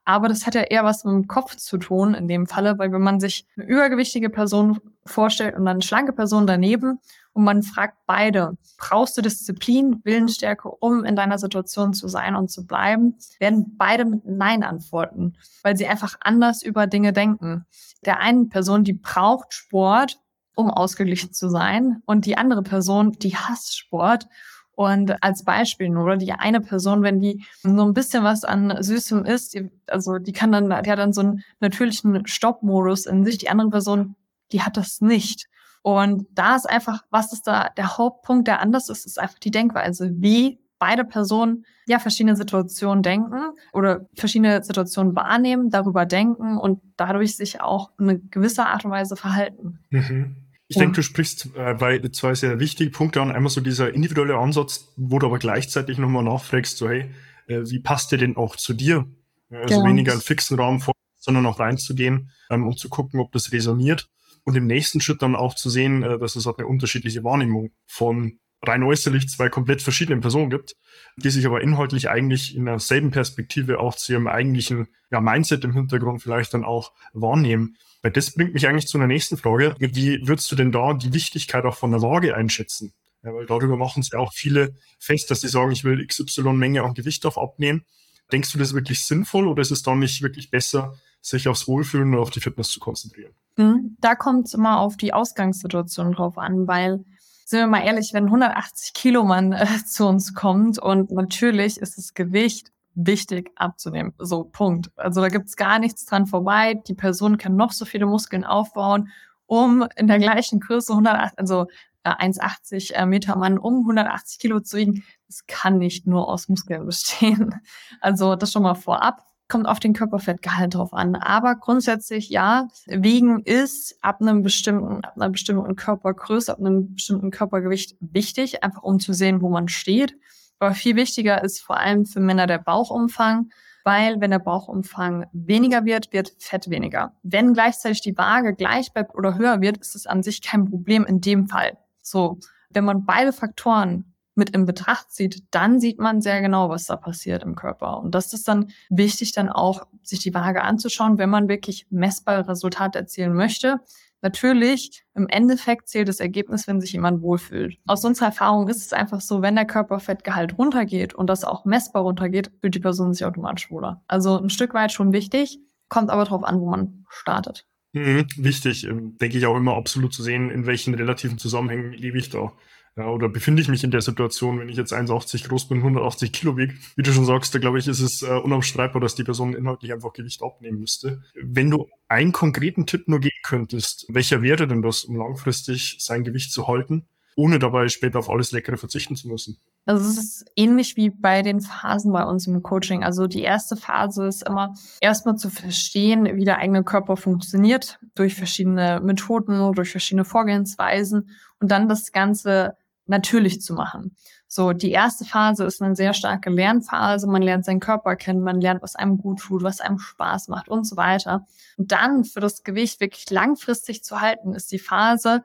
Aber 0.06 0.28
das 0.28 0.46
hat 0.46 0.54
ja 0.54 0.62
eher 0.62 0.84
was 0.84 1.04
mit 1.04 1.14
dem 1.14 1.28
Kopf 1.28 1.56
zu 1.56 1.78
tun 1.78 2.12
in 2.12 2.28
dem 2.28 2.46
Falle, 2.46 2.78
weil 2.78 2.92
wenn 2.92 3.00
man 3.00 3.20
sich 3.20 3.46
eine 3.56 3.64
übergewichtige 3.66 4.28
Person 4.28 4.78
vorstellt 5.06 5.56
und 5.56 5.64
dann 5.64 5.76
eine 5.76 5.82
schlanke 5.82 6.12
Person 6.12 6.46
daneben 6.46 6.98
und 7.34 7.44
man 7.44 7.62
fragt 7.62 7.98
beide, 8.06 8.56
brauchst 8.78 9.16
du 9.18 9.22
Disziplin, 9.22 10.00
Willensstärke, 10.04 10.68
um 10.68 11.04
in 11.04 11.16
deiner 11.16 11.38
Situation 11.38 11.92
zu 11.92 12.08
sein 12.08 12.36
und 12.36 12.50
zu 12.50 12.66
bleiben, 12.66 13.16
werden 13.38 13.76
beide 13.76 14.04
mit 14.04 14.24
Nein 14.24 14.62
antworten, 14.62 15.36
weil 15.62 15.76
sie 15.76 15.86
einfach 15.86 16.16
anders 16.20 16.62
über 16.62 16.86
Dinge 16.86 17.12
denken. 17.12 17.66
Der 18.06 18.20
einen 18.20 18.48
Person, 18.48 18.84
die 18.84 18.92
braucht 18.94 19.52
Sport, 19.52 20.20
um 20.54 20.70
ausgeglichen 20.70 21.32
zu 21.32 21.48
sein 21.48 22.02
und 22.06 22.24
die 22.26 22.38
andere 22.38 22.62
Person, 22.62 23.12
die 23.12 23.36
hasst 23.36 23.76
Sport 23.76 24.28
und 24.76 25.22
als 25.22 25.44
Beispiel 25.44 25.88
nur, 25.88 26.16
die 26.16 26.32
eine 26.32 26.60
Person, 26.60 27.02
wenn 27.02 27.20
die 27.20 27.44
so 27.62 27.84
ein 27.84 27.94
bisschen 27.94 28.24
was 28.24 28.44
an 28.44 28.82
Süßem 28.82 29.24
isst, 29.24 29.54
die, 29.54 29.70
also 29.86 30.18
die 30.18 30.32
kann 30.32 30.52
dann, 30.52 30.68
die 30.68 30.90
hat 30.90 30.98
dann 30.98 31.12
so 31.12 31.20
einen 31.20 31.44
natürlichen 31.60 32.26
Stoppmodus 32.26 33.06
in 33.06 33.24
sich. 33.24 33.38
Die 33.38 33.50
andere 33.50 33.70
Person, 33.70 34.16
die 34.52 34.62
hat 34.62 34.76
das 34.76 35.00
nicht. 35.00 35.46
Und 35.84 36.26
da 36.32 36.56
ist 36.56 36.64
einfach, 36.64 37.02
was 37.10 37.34
ist 37.34 37.46
da 37.46 37.68
der 37.76 37.98
Hauptpunkt, 37.98 38.48
der 38.48 38.60
anders 38.60 38.88
ist, 38.88 39.04
ist 39.04 39.20
einfach 39.20 39.38
die 39.38 39.50
Denkweise, 39.50 40.10
wie 40.14 40.58
beide 40.78 41.04
Personen 41.04 41.66
ja 41.86 41.98
verschiedene 41.98 42.36
Situationen 42.36 43.02
denken 43.02 43.52
oder 43.74 44.06
verschiedene 44.16 44.64
Situationen 44.64 45.14
wahrnehmen, 45.14 45.68
darüber 45.68 46.06
denken 46.06 46.56
und 46.56 46.80
dadurch 46.96 47.36
sich 47.36 47.60
auch 47.60 47.90
in 47.98 48.08
eine 48.08 48.18
gewisse 48.18 48.64
Art 48.64 48.86
und 48.86 48.92
Weise 48.92 49.14
verhalten. 49.14 49.78
Mhm. 49.90 50.36
Ich 50.68 50.78
denke, 50.78 50.94
du 50.94 51.02
sprichst 51.02 51.50
äh, 51.54 51.74
bei 51.74 51.98
zwei 52.08 52.34
sehr 52.34 52.58
wichtigen 52.60 52.90
Punkte 52.90 53.20
an. 53.20 53.30
Einmal 53.30 53.50
so 53.50 53.60
dieser 53.60 53.92
individuelle 53.92 54.38
Ansatz, 54.38 54.88
wo 54.96 55.18
du 55.18 55.26
aber 55.26 55.38
gleichzeitig 55.38 55.98
nochmal 55.98 56.24
nachfragst, 56.24 56.78
so 56.78 56.88
hey, 56.88 57.10
äh, 57.46 57.60
wie 57.66 57.80
passt 57.80 58.10
der 58.10 58.18
denn 58.18 58.38
auch 58.38 58.56
zu 58.56 58.72
dir? 58.72 59.04
Also 59.50 59.74
genau. 59.74 59.86
weniger 59.86 60.12
einen 60.12 60.22
fixen 60.22 60.58
Rahmen 60.58 60.80
vor, 60.80 60.94
sondern 61.18 61.44
auch 61.44 61.60
reinzugehen, 61.60 62.30
ähm, 62.48 62.66
um 62.66 62.74
zu 62.74 62.88
gucken, 62.88 63.20
ob 63.20 63.32
das 63.32 63.52
resoniert. 63.52 64.08
Und 64.44 64.56
im 64.56 64.66
nächsten 64.66 65.00
Schritt 65.00 65.22
dann 65.22 65.36
auch 65.36 65.54
zu 65.54 65.70
sehen, 65.70 66.02
äh, 66.02 66.18
dass 66.18 66.36
es 66.36 66.46
auch 66.46 66.58
eine 66.58 66.66
unterschiedliche 66.66 67.24
Wahrnehmung 67.24 67.72
von 67.86 68.38
rein 68.62 68.82
äußerlich 68.82 69.28
zwei 69.28 69.48
komplett 69.48 69.82
verschiedenen 69.82 70.20
Personen 70.20 70.50
gibt, 70.50 70.74
die 71.16 71.30
sich 71.30 71.46
aber 71.46 71.60
inhaltlich 71.60 72.08
eigentlich 72.08 72.54
in 72.54 72.64
derselben 72.64 73.10
Perspektive 73.10 73.78
auch 73.78 73.94
zu 73.94 74.12
ihrem 74.12 74.26
eigentlichen 74.26 74.88
ja, 75.10 75.20
Mindset 75.20 75.64
im 75.64 75.72
Hintergrund 75.72 76.22
vielleicht 76.22 76.54
dann 76.54 76.64
auch 76.64 76.92
wahrnehmen. 77.12 77.76
Weil 78.02 78.12
das 78.12 78.32
bringt 78.32 78.54
mich 78.54 78.66
eigentlich 78.66 78.86
zu 78.86 78.98
einer 78.98 79.06
nächsten 79.06 79.36
Frage. 79.36 79.74
Wie 79.78 80.26
würdest 80.26 80.50
du 80.52 80.56
denn 80.56 80.72
da 80.72 80.94
die 80.94 81.12
Wichtigkeit 81.12 81.64
auch 81.64 81.76
von 81.76 81.90
der 81.90 82.02
Waage 82.02 82.34
einschätzen? 82.34 82.92
Ja, 83.22 83.32
weil 83.32 83.46
darüber 83.46 83.76
machen 83.76 84.00
es 84.00 84.10
ja 84.10 84.18
auch 84.18 84.34
viele 84.34 84.74
fest, 84.98 85.30
dass 85.30 85.40
sie 85.40 85.48
sagen, 85.48 85.72
ich 85.72 85.84
will 85.84 86.06
XY 86.06 86.52
Menge 86.52 86.82
an 86.82 86.92
Gewicht 86.92 87.24
auf 87.24 87.38
abnehmen. 87.38 87.84
Denkst 88.30 88.52
du 88.52 88.58
das 88.58 88.74
wirklich 88.74 89.04
sinnvoll 89.04 89.48
oder 89.48 89.62
ist 89.62 89.70
es 89.70 89.82
dann 89.82 89.98
nicht 89.98 90.20
wirklich 90.22 90.50
besser, 90.50 90.98
sich 91.24 91.48
aufs 91.48 91.66
Wohlfühlen 91.66 92.14
und 92.14 92.20
auf 92.20 92.30
die 92.30 92.40
Fitness 92.40 92.68
zu 92.68 92.80
konzentrieren? 92.80 93.32
Hm, 93.56 93.96
da 94.00 94.14
kommt 94.14 94.46
es 94.46 94.54
immer 94.54 94.78
auf 94.80 94.96
die 94.96 95.12
Ausgangssituation 95.12 96.12
drauf 96.12 96.38
an, 96.38 96.66
weil 96.66 97.04
sind 97.46 97.60
wir 97.60 97.66
mal 97.66 97.84
ehrlich, 97.84 98.12
wenn 98.12 98.24
180 98.24 98.94
Kilo 98.94 99.24
Mann 99.24 99.52
äh, 99.52 99.66
zu 99.86 100.06
uns 100.06 100.34
kommt 100.34 100.78
und 100.78 101.10
natürlich 101.10 101.78
ist 101.78 101.98
das 101.98 102.14
Gewicht 102.14 102.72
wichtig 102.94 103.50
abzunehmen. 103.56 104.12
So, 104.18 104.44
Punkt. 104.44 104.90
Also 104.96 105.20
da 105.20 105.28
gibt's 105.28 105.56
gar 105.56 105.78
nichts 105.78 106.04
dran 106.04 106.26
vorbei. 106.26 106.74
Die 106.86 106.94
Person 106.94 107.38
kann 107.38 107.56
noch 107.56 107.72
so 107.72 107.84
viele 107.84 108.06
Muskeln 108.06 108.44
aufbauen, 108.44 109.08
um 109.46 109.86
in 109.96 110.06
der 110.06 110.18
gleichen 110.18 110.60
Größe 110.60 110.92
180, 110.92 111.38
also 111.38 111.66
äh, 112.04 112.10
1,80 112.10 112.92
äh, 112.92 113.06
Meter 113.06 113.36
Mann 113.36 113.58
um 113.58 113.80
180 113.80 114.38
Kilo 114.38 114.60
zu 114.60 114.76
wiegen. 114.76 115.04
Das 115.26 115.46
kann 115.46 115.78
nicht 115.78 116.06
nur 116.06 116.28
aus 116.28 116.48
Muskeln 116.48 116.86
bestehen. 116.86 117.54
Also 118.00 118.36
das 118.36 118.52
schon 118.52 118.62
mal 118.62 118.74
vorab. 118.74 119.24
Kommt 119.48 119.68
auf 119.68 119.78
den 119.78 119.92
Körperfettgehalt 119.92 120.74
drauf 120.74 120.92
an. 120.94 121.16
Aber 121.16 121.54
grundsätzlich 121.56 122.30
ja, 122.30 122.68
Wiegen 122.86 123.42
ist 123.42 123.96
ab 124.00 124.20
einem 124.20 124.42
bestimmten, 124.42 125.04
ab 125.04 125.14
einer 125.16 125.30
bestimmten 125.30 125.76
Körpergröße, 125.76 126.52
ab 126.52 126.60
einem 126.60 126.94
bestimmten 126.94 127.30
Körpergewicht 127.30 127.96
wichtig, 128.00 128.64
einfach 128.64 128.82
um 128.82 129.00
zu 129.00 129.12
sehen, 129.12 129.42
wo 129.42 129.50
man 129.50 129.68
steht. 129.68 130.16
Aber 130.58 130.74
viel 130.74 130.96
wichtiger 130.96 131.44
ist 131.44 131.60
vor 131.60 131.78
allem 131.78 132.06
für 132.06 132.20
Männer 132.20 132.46
der 132.46 132.58
Bauchumfang, 132.58 133.50
weil 133.84 134.20
wenn 134.20 134.30
der 134.30 134.38
Bauchumfang 134.38 135.26
weniger 135.32 135.84
wird, 135.84 136.12
wird 136.12 136.32
Fett 136.38 136.70
weniger. 136.70 137.12
Wenn 137.22 137.52
gleichzeitig 137.52 138.00
die 138.00 138.16
Waage 138.16 138.54
gleich 138.54 138.92
bleibt 138.92 139.14
oder 139.14 139.36
höher 139.36 139.60
wird, 139.60 139.76
ist 139.76 139.94
es 139.94 140.06
an 140.06 140.22
sich 140.22 140.40
kein 140.40 140.70
Problem 140.70 141.04
in 141.04 141.20
dem 141.20 141.48
Fall. 141.48 141.76
So, 142.00 142.38
wenn 142.70 142.84
man 142.84 143.04
beide 143.04 143.32
Faktoren 143.32 144.13
mit 144.34 144.50
in 144.50 144.66
Betracht 144.66 145.10
zieht, 145.10 145.42
dann 145.50 145.80
sieht 145.80 145.98
man 145.98 146.20
sehr 146.20 146.40
genau, 146.40 146.68
was 146.68 146.86
da 146.86 146.96
passiert 146.96 147.42
im 147.42 147.54
Körper. 147.54 147.98
Und 148.00 148.14
das 148.14 148.32
ist 148.32 148.48
dann 148.48 148.70
wichtig, 148.90 149.32
dann 149.32 149.48
auch 149.48 149.86
sich 150.02 150.20
die 150.20 150.34
Waage 150.34 150.62
anzuschauen, 150.62 151.18
wenn 151.18 151.30
man 151.30 151.48
wirklich 151.48 151.86
messbare 151.90 152.48
Resultate 152.48 152.98
erzielen 152.98 153.34
möchte. 153.34 153.80
Natürlich, 154.24 155.04
im 155.14 155.28
Endeffekt 155.28 155.88
zählt 155.88 156.08
das 156.08 156.18
Ergebnis, 156.18 156.66
wenn 156.66 156.80
sich 156.80 156.92
jemand 156.92 157.20
wohlfühlt. 157.20 157.76
Aus 157.86 158.06
unserer 158.06 158.28
Erfahrung 158.28 158.68
ist 158.68 158.78
es 158.78 158.94
einfach 158.94 159.20
so, 159.20 159.42
wenn 159.42 159.54
der 159.54 159.66
Körperfettgehalt 159.66 160.56
runtergeht 160.56 161.14
und 161.14 161.28
das 161.28 161.44
auch 161.44 161.66
messbar 161.66 162.02
runtergeht, 162.04 162.50
fühlt 162.60 162.74
die 162.74 162.80
Person 162.80 163.12
sich 163.12 163.26
automatisch 163.26 163.70
wohler. 163.70 164.02
Also 164.08 164.38
ein 164.40 164.48
Stück 164.48 164.72
weit 164.72 164.92
schon 164.92 165.12
wichtig, 165.12 165.58
kommt 165.90 166.08
aber 166.08 166.24
darauf 166.24 166.42
an, 166.42 166.58
wo 166.58 166.70
man 166.70 167.04
startet. 167.10 167.66
Mhm, 167.92 168.26
wichtig, 168.38 168.84
ähm, 168.84 169.18
denke 169.18 169.36
ich 169.36 169.44
auch 169.44 169.56
immer 169.56 169.76
absolut 169.76 170.14
zu 170.14 170.22
sehen, 170.22 170.50
in 170.50 170.64
welchen 170.64 170.94
relativen 170.94 171.36
Zusammenhängen 171.36 171.92
lebe 171.92 172.16
ich 172.16 172.30
da. 172.30 172.50
Ja, 172.96 173.08
oder 173.08 173.28
befinde 173.28 173.60
ich 173.60 173.68
mich 173.68 173.82
in 173.82 173.90
der 173.90 174.02
Situation, 174.02 174.60
wenn 174.60 174.68
ich 174.68 174.76
jetzt 174.76 174.92
1,80 174.92 175.48
groß 175.48 175.68
bin, 175.68 175.78
180 175.78 176.32
Kilo 176.32 176.56
wiege? 176.56 176.74
Wie 176.94 177.02
du 177.02 177.12
schon 177.12 177.24
sagst, 177.24 177.52
da 177.52 177.58
glaube 177.58 177.80
ich, 177.80 177.88
ist 177.88 178.00
es 178.00 178.22
äh, 178.22 178.30
unabstreitbar, 178.30 179.00
dass 179.00 179.16
die 179.16 179.24
Person 179.24 179.54
inhaltlich 179.54 179.92
einfach 179.92 180.12
Gewicht 180.12 180.42
abnehmen 180.44 180.78
müsste. 180.78 181.20
Wenn 181.34 181.70
du 181.70 181.88
einen 182.06 182.30
konkreten 182.30 182.86
Tipp 182.86 183.08
nur 183.08 183.18
geben 183.18 183.34
könntest, 183.42 184.06
welcher 184.10 184.42
wäre 184.42 184.68
denn 184.68 184.80
das, 184.80 185.02
um 185.02 185.16
langfristig 185.16 185.96
sein 185.98 186.22
Gewicht 186.22 186.52
zu 186.52 186.68
halten, 186.68 187.06
ohne 187.34 187.58
dabei 187.58 187.88
später 187.88 188.20
auf 188.20 188.30
alles 188.30 188.52
Leckere 188.52 188.76
verzichten 188.76 189.16
zu 189.16 189.26
müssen? 189.26 189.58
Also 189.86 190.08
es 190.08 190.16
ist 190.16 190.44
ähnlich 190.54 190.96
wie 190.96 191.10
bei 191.10 191.42
den 191.42 191.60
Phasen 191.60 192.12
bei 192.12 192.24
uns 192.24 192.46
im 192.46 192.62
Coaching. 192.62 193.02
Also 193.02 193.26
die 193.26 193.42
erste 193.42 193.76
Phase 193.76 194.26
ist 194.28 194.46
immer 194.46 194.74
erstmal 195.00 195.34
zu 195.34 195.50
verstehen, 195.50 196.36
wie 196.36 196.44
der 196.44 196.58
eigene 196.58 196.84
Körper 196.84 197.16
funktioniert, 197.16 197.98
durch 198.14 198.36
verschiedene 198.36 199.00
Methoden, 199.02 199.72
durch 199.72 199.90
verschiedene 199.90 200.24
Vorgehensweisen 200.24 201.28
und 201.58 201.72
dann 201.72 201.88
das 201.88 202.12
Ganze 202.12 202.76
natürlich 203.06 203.60
zu 203.60 203.74
machen. 203.74 204.16
So, 204.46 204.72
die 204.72 204.92
erste 204.92 205.24
Phase 205.24 205.64
ist 205.64 205.82
eine 205.82 205.96
sehr 205.96 206.14
starke 206.14 206.50
Lernphase. 206.50 207.26
Man 207.26 207.42
lernt 207.42 207.64
seinen 207.64 207.80
Körper 207.80 208.16
kennen, 208.16 208.42
man 208.42 208.60
lernt, 208.60 208.82
was 208.82 208.94
einem 208.94 209.18
gut 209.18 209.40
tut, 209.40 209.62
was 209.62 209.80
einem 209.80 209.98
Spaß 209.98 210.48
macht 210.48 210.68
und 210.68 210.86
so 210.86 210.96
weiter. 210.96 211.46
Und 211.76 211.92
dann 211.92 212.24
für 212.24 212.40
das 212.40 212.62
Gewicht 212.62 213.00
wirklich 213.00 213.28
langfristig 213.30 214.04
zu 214.04 214.20
halten, 214.20 214.54
ist 214.54 214.70
die 214.70 214.78
Phase, 214.78 215.42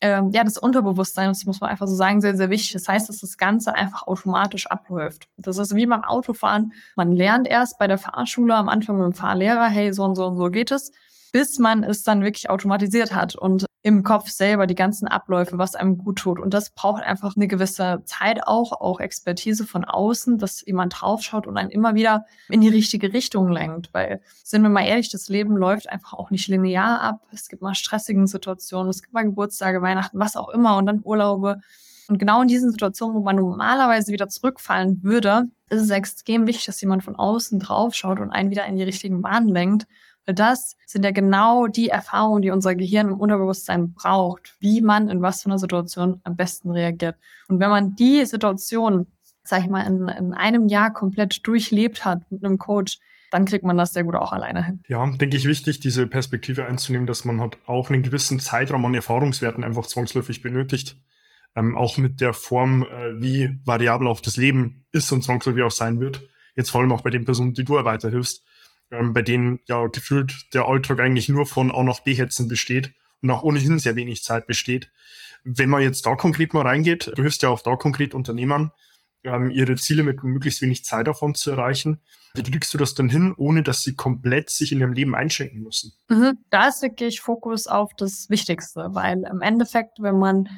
ähm, 0.00 0.30
ja, 0.32 0.42
das 0.42 0.58
Unterbewusstsein, 0.58 1.28
das 1.28 1.44
muss 1.44 1.60
man 1.60 1.70
einfach 1.70 1.86
so 1.86 1.94
sagen, 1.94 2.20
sehr, 2.20 2.36
sehr 2.36 2.50
wichtig. 2.50 2.72
Das 2.72 2.88
heißt, 2.88 3.08
dass 3.08 3.18
das 3.18 3.36
Ganze 3.36 3.74
einfach 3.74 4.06
automatisch 4.06 4.66
abläuft. 4.66 5.28
Das 5.36 5.58
ist 5.58 5.74
wie 5.74 5.86
beim 5.86 6.04
Autofahren. 6.04 6.72
Man 6.96 7.12
lernt 7.12 7.46
erst 7.46 7.78
bei 7.78 7.86
der 7.86 7.98
Fahrschule 7.98 8.54
am 8.54 8.68
Anfang 8.68 8.96
mit 8.96 9.06
dem 9.06 9.12
Fahrlehrer, 9.12 9.66
hey, 9.66 9.92
so 9.92 10.04
und 10.04 10.16
so 10.16 10.26
und 10.26 10.36
so 10.36 10.50
geht 10.50 10.70
es 10.70 10.92
bis 11.32 11.58
man 11.58 11.82
es 11.82 12.02
dann 12.02 12.22
wirklich 12.22 12.50
automatisiert 12.50 13.14
hat 13.14 13.34
und 13.34 13.64
im 13.84 14.04
Kopf 14.04 14.28
selber 14.28 14.68
die 14.68 14.76
ganzen 14.76 15.08
Abläufe, 15.08 15.58
was 15.58 15.74
einem 15.74 15.98
gut 15.98 16.18
tut. 16.18 16.38
Und 16.38 16.54
das 16.54 16.70
braucht 16.70 17.02
einfach 17.02 17.34
eine 17.34 17.48
gewisse 17.48 18.02
Zeit 18.04 18.46
auch, 18.46 18.72
auch 18.72 19.00
Expertise 19.00 19.66
von 19.66 19.84
außen, 19.84 20.38
dass 20.38 20.64
jemand 20.64 21.00
draufschaut 21.00 21.48
und 21.48 21.56
einen 21.56 21.70
immer 21.70 21.96
wieder 21.96 22.26
in 22.48 22.60
die 22.60 22.68
richtige 22.68 23.12
Richtung 23.12 23.50
lenkt. 23.50 23.92
Weil, 23.92 24.20
sind 24.44 24.62
wir 24.62 24.68
mal 24.68 24.84
ehrlich, 24.84 25.10
das 25.10 25.28
Leben 25.28 25.56
läuft 25.56 25.88
einfach 25.88 26.12
auch 26.12 26.30
nicht 26.30 26.46
linear 26.46 27.00
ab. 27.00 27.22
Es 27.32 27.48
gibt 27.48 27.62
mal 27.62 27.74
stressigen 27.74 28.28
Situationen, 28.28 28.90
es 28.90 29.02
gibt 29.02 29.14
mal 29.14 29.24
Geburtstage, 29.24 29.82
Weihnachten, 29.82 30.18
was 30.20 30.36
auch 30.36 30.50
immer 30.50 30.76
und 30.76 30.86
dann 30.86 31.00
Urlaube. 31.02 31.60
Und 32.08 32.18
genau 32.18 32.42
in 32.42 32.48
diesen 32.48 32.70
Situationen, 32.70 33.16
wo 33.16 33.20
man 33.22 33.36
normalerweise 33.36 34.12
wieder 34.12 34.28
zurückfallen 34.28 35.02
würde, 35.02 35.48
ist 35.70 35.80
es 35.80 35.90
extrem 35.90 36.46
wichtig, 36.46 36.66
dass 36.66 36.80
jemand 36.80 37.02
von 37.02 37.16
außen 37.16 37.58
draufschaut 37.58 38.20
und 38.20 38.30
einen 38.30 38.50
wieder 38.50 38.66
in 38.66 38.76
die 38.76 38.82
richtigen 38.82 39.22
Bahnen 39.22 39.48
lenkt 39.48 39.86
weil 40.26 40.34
das 40.34 40.76
sind 40.86 41.04
ja 41.04 41.10
genau 41.10 41.66
die 41.66 41.88
Erfahrungen, 41.88 42.42
die 42.42 42.50
unser 42.50 42.74
Gehirn 42.74 43.08
im 43.08 43.20
Unterbewusstsein 43.20 43.92
braucht, 43.92 44.54
wie 44.60 44.80
man 44.80 45.08
in 45.08 45.22
was 45.22 45.42
für 45.42 45.48
einer 45.48 45.58
Situation 45.58 46.20
am 46.24 46.36
besten 46.36 46.70
reagiert. 46.70 47.16
Und 47.48 47.60
wenn 47.60 47.70
man 47.70 47.96
die 47.96 48.24
Situation, 48.24 49.06
sag 49.44 49.62
ich 49.62 49.70
mal, 49.70 49.86
in, 49.86 50.08
in 50.08 50.32
einem 50.32 50.68
Jahr 50.68 50.92
komplett 50.92 51.46
durchlebt 51.46 52.04
hat 52.04 52.30
mit 52.30 52.44
einem 52.44 52.58
Coach, 52.58 52.98
dann 53.32 53.46
kriegt 53.46 53.64
man 53.64 53.78
das 53.78 53.94
sehr 53.94 54.04
gut 54.04 54.14
auch 54.14 54.32
alleine 54.32 54.64
hin. 54.64 54.80
Ja, 54.88 55.04
denke 55.06 55.36
ich 55.36 55.46
wichtig, 55.46 55.80
diese 55.80 56.06
Perspektive 56.06 56.66
einzunehmen, 56.66 57.06
dass 57.06 57.24
man 57.24 57.40
halt 57.40 57.56
auch 57.66 57.88
einen 57.88 58.02
gewissen 58.02 58.38
Zeitraum 58.38 58.84
an 58.84 58.94
Erfahrungswerten 58.94 59.64
einfach 59.64 59.86
zwangsläufig 59.86 60.42
benötigt. 60.42 60.96
Ähm, 61.56 61.76
auch 61.76 61.96
mit 61.96 62.20
der 62.20 62.34
Form, 62.34 62.82
äh, 62.82 63.20
wie 63.20 63.58
variabel 63.64 64.06
auch 64.06 64.20
das 64.20 64.36
Leben 64.36 64.84
ist 64.92 65.10
und 65.12 65.22
zwangsläufig 65.22 65.62
auch 65.62 65.70
sein 65.70 65.98
wird. 65.98 66.22
Jetzt 66.56 66.70
vor 66.70 66.82
allem 66.82 66.92
auch 66.92 67.00
bei 67.00 67.10
den 67.10 67.24
Personen, 67.24 67.54
die 67.54 67.64
du 67.64 67.74
weiterhilfst 67.74 68.42
ähm, 68.92 69.12
bei 69.12 69.22
denen 69.22 69.60
ja 69.66 69.86
gefühlt 69.86 70.54
der 70.54 70.66
Alltag 70.66 71.00
eigentlich 71.00 71.28
nur 71.28 71.46
von 71.46 71.72
A 71.72 71.82
nach 71.82 72.00
B 72.00 72.14
hetzen 72.14 72.46
besteht 72.46 72.92
und 73.22 73.30
auch 73.30 73.42
ohnehin 73.42 73.78
sehr 73.78 73.96
wenig 73.96 74.22
Zeit 74.22 74.46
besteht. 74.46 74.90
Wenn 75.44 75.70
man 75.70 75.82
jetzt 75.82 76.06
da 76.06 76.14
konkret 76.14 76.54
mal 76.54 76.62
reingeht, 76.62 77.10
du 77.16 77.22
hilfst 77.22 77.42
ja 77.42 77.48
auch 77.48 77.62
da 77.62 77.74
konkret 77.74 78.14
Unternehmern, 78.14 78.70
ähm, 79.24 79.50
ihre 79.50 79.76
Ziele 79.76 80.02
mit 80.02 80.22
möglichst 80.22 80.62
wenig 80.62 80.84
Zeitaufwand 80.84 81.36
zu 81.36 81.50
erreichen. 81.50 82.00
Wie 82.34 82.42
kriegst 82.42 82.72
du 82.74 82.78
das 82.78 82.94
denn 82.94 83.08
hin, 83.08 83.34
ohne 83.36 83.62
dass 83.62 83.82
sie 83.82 83.94
komplett 83.94 84.50
sich 84.50 84.72
in 84.72 84.80
ihrem 84.80 84.92
Leben 84.92 85.14
einschränken 85.14 85.62
müssen? 85.62 85.92
Mhm. 86.08 86.38
Da 86.50 86.68
ist 86.68 86.82
wirklich 86.82 87.20
Fokus 87.20 87.66
auf 87.66 87.92
das 87.96 88.28
Wichtigste, 88.30 88.88
weil 88.92 89.24
im 89.30 89.40
Endeffekt, 89.40 89.98
wenn 90.00 90.18
man 90.18 90.48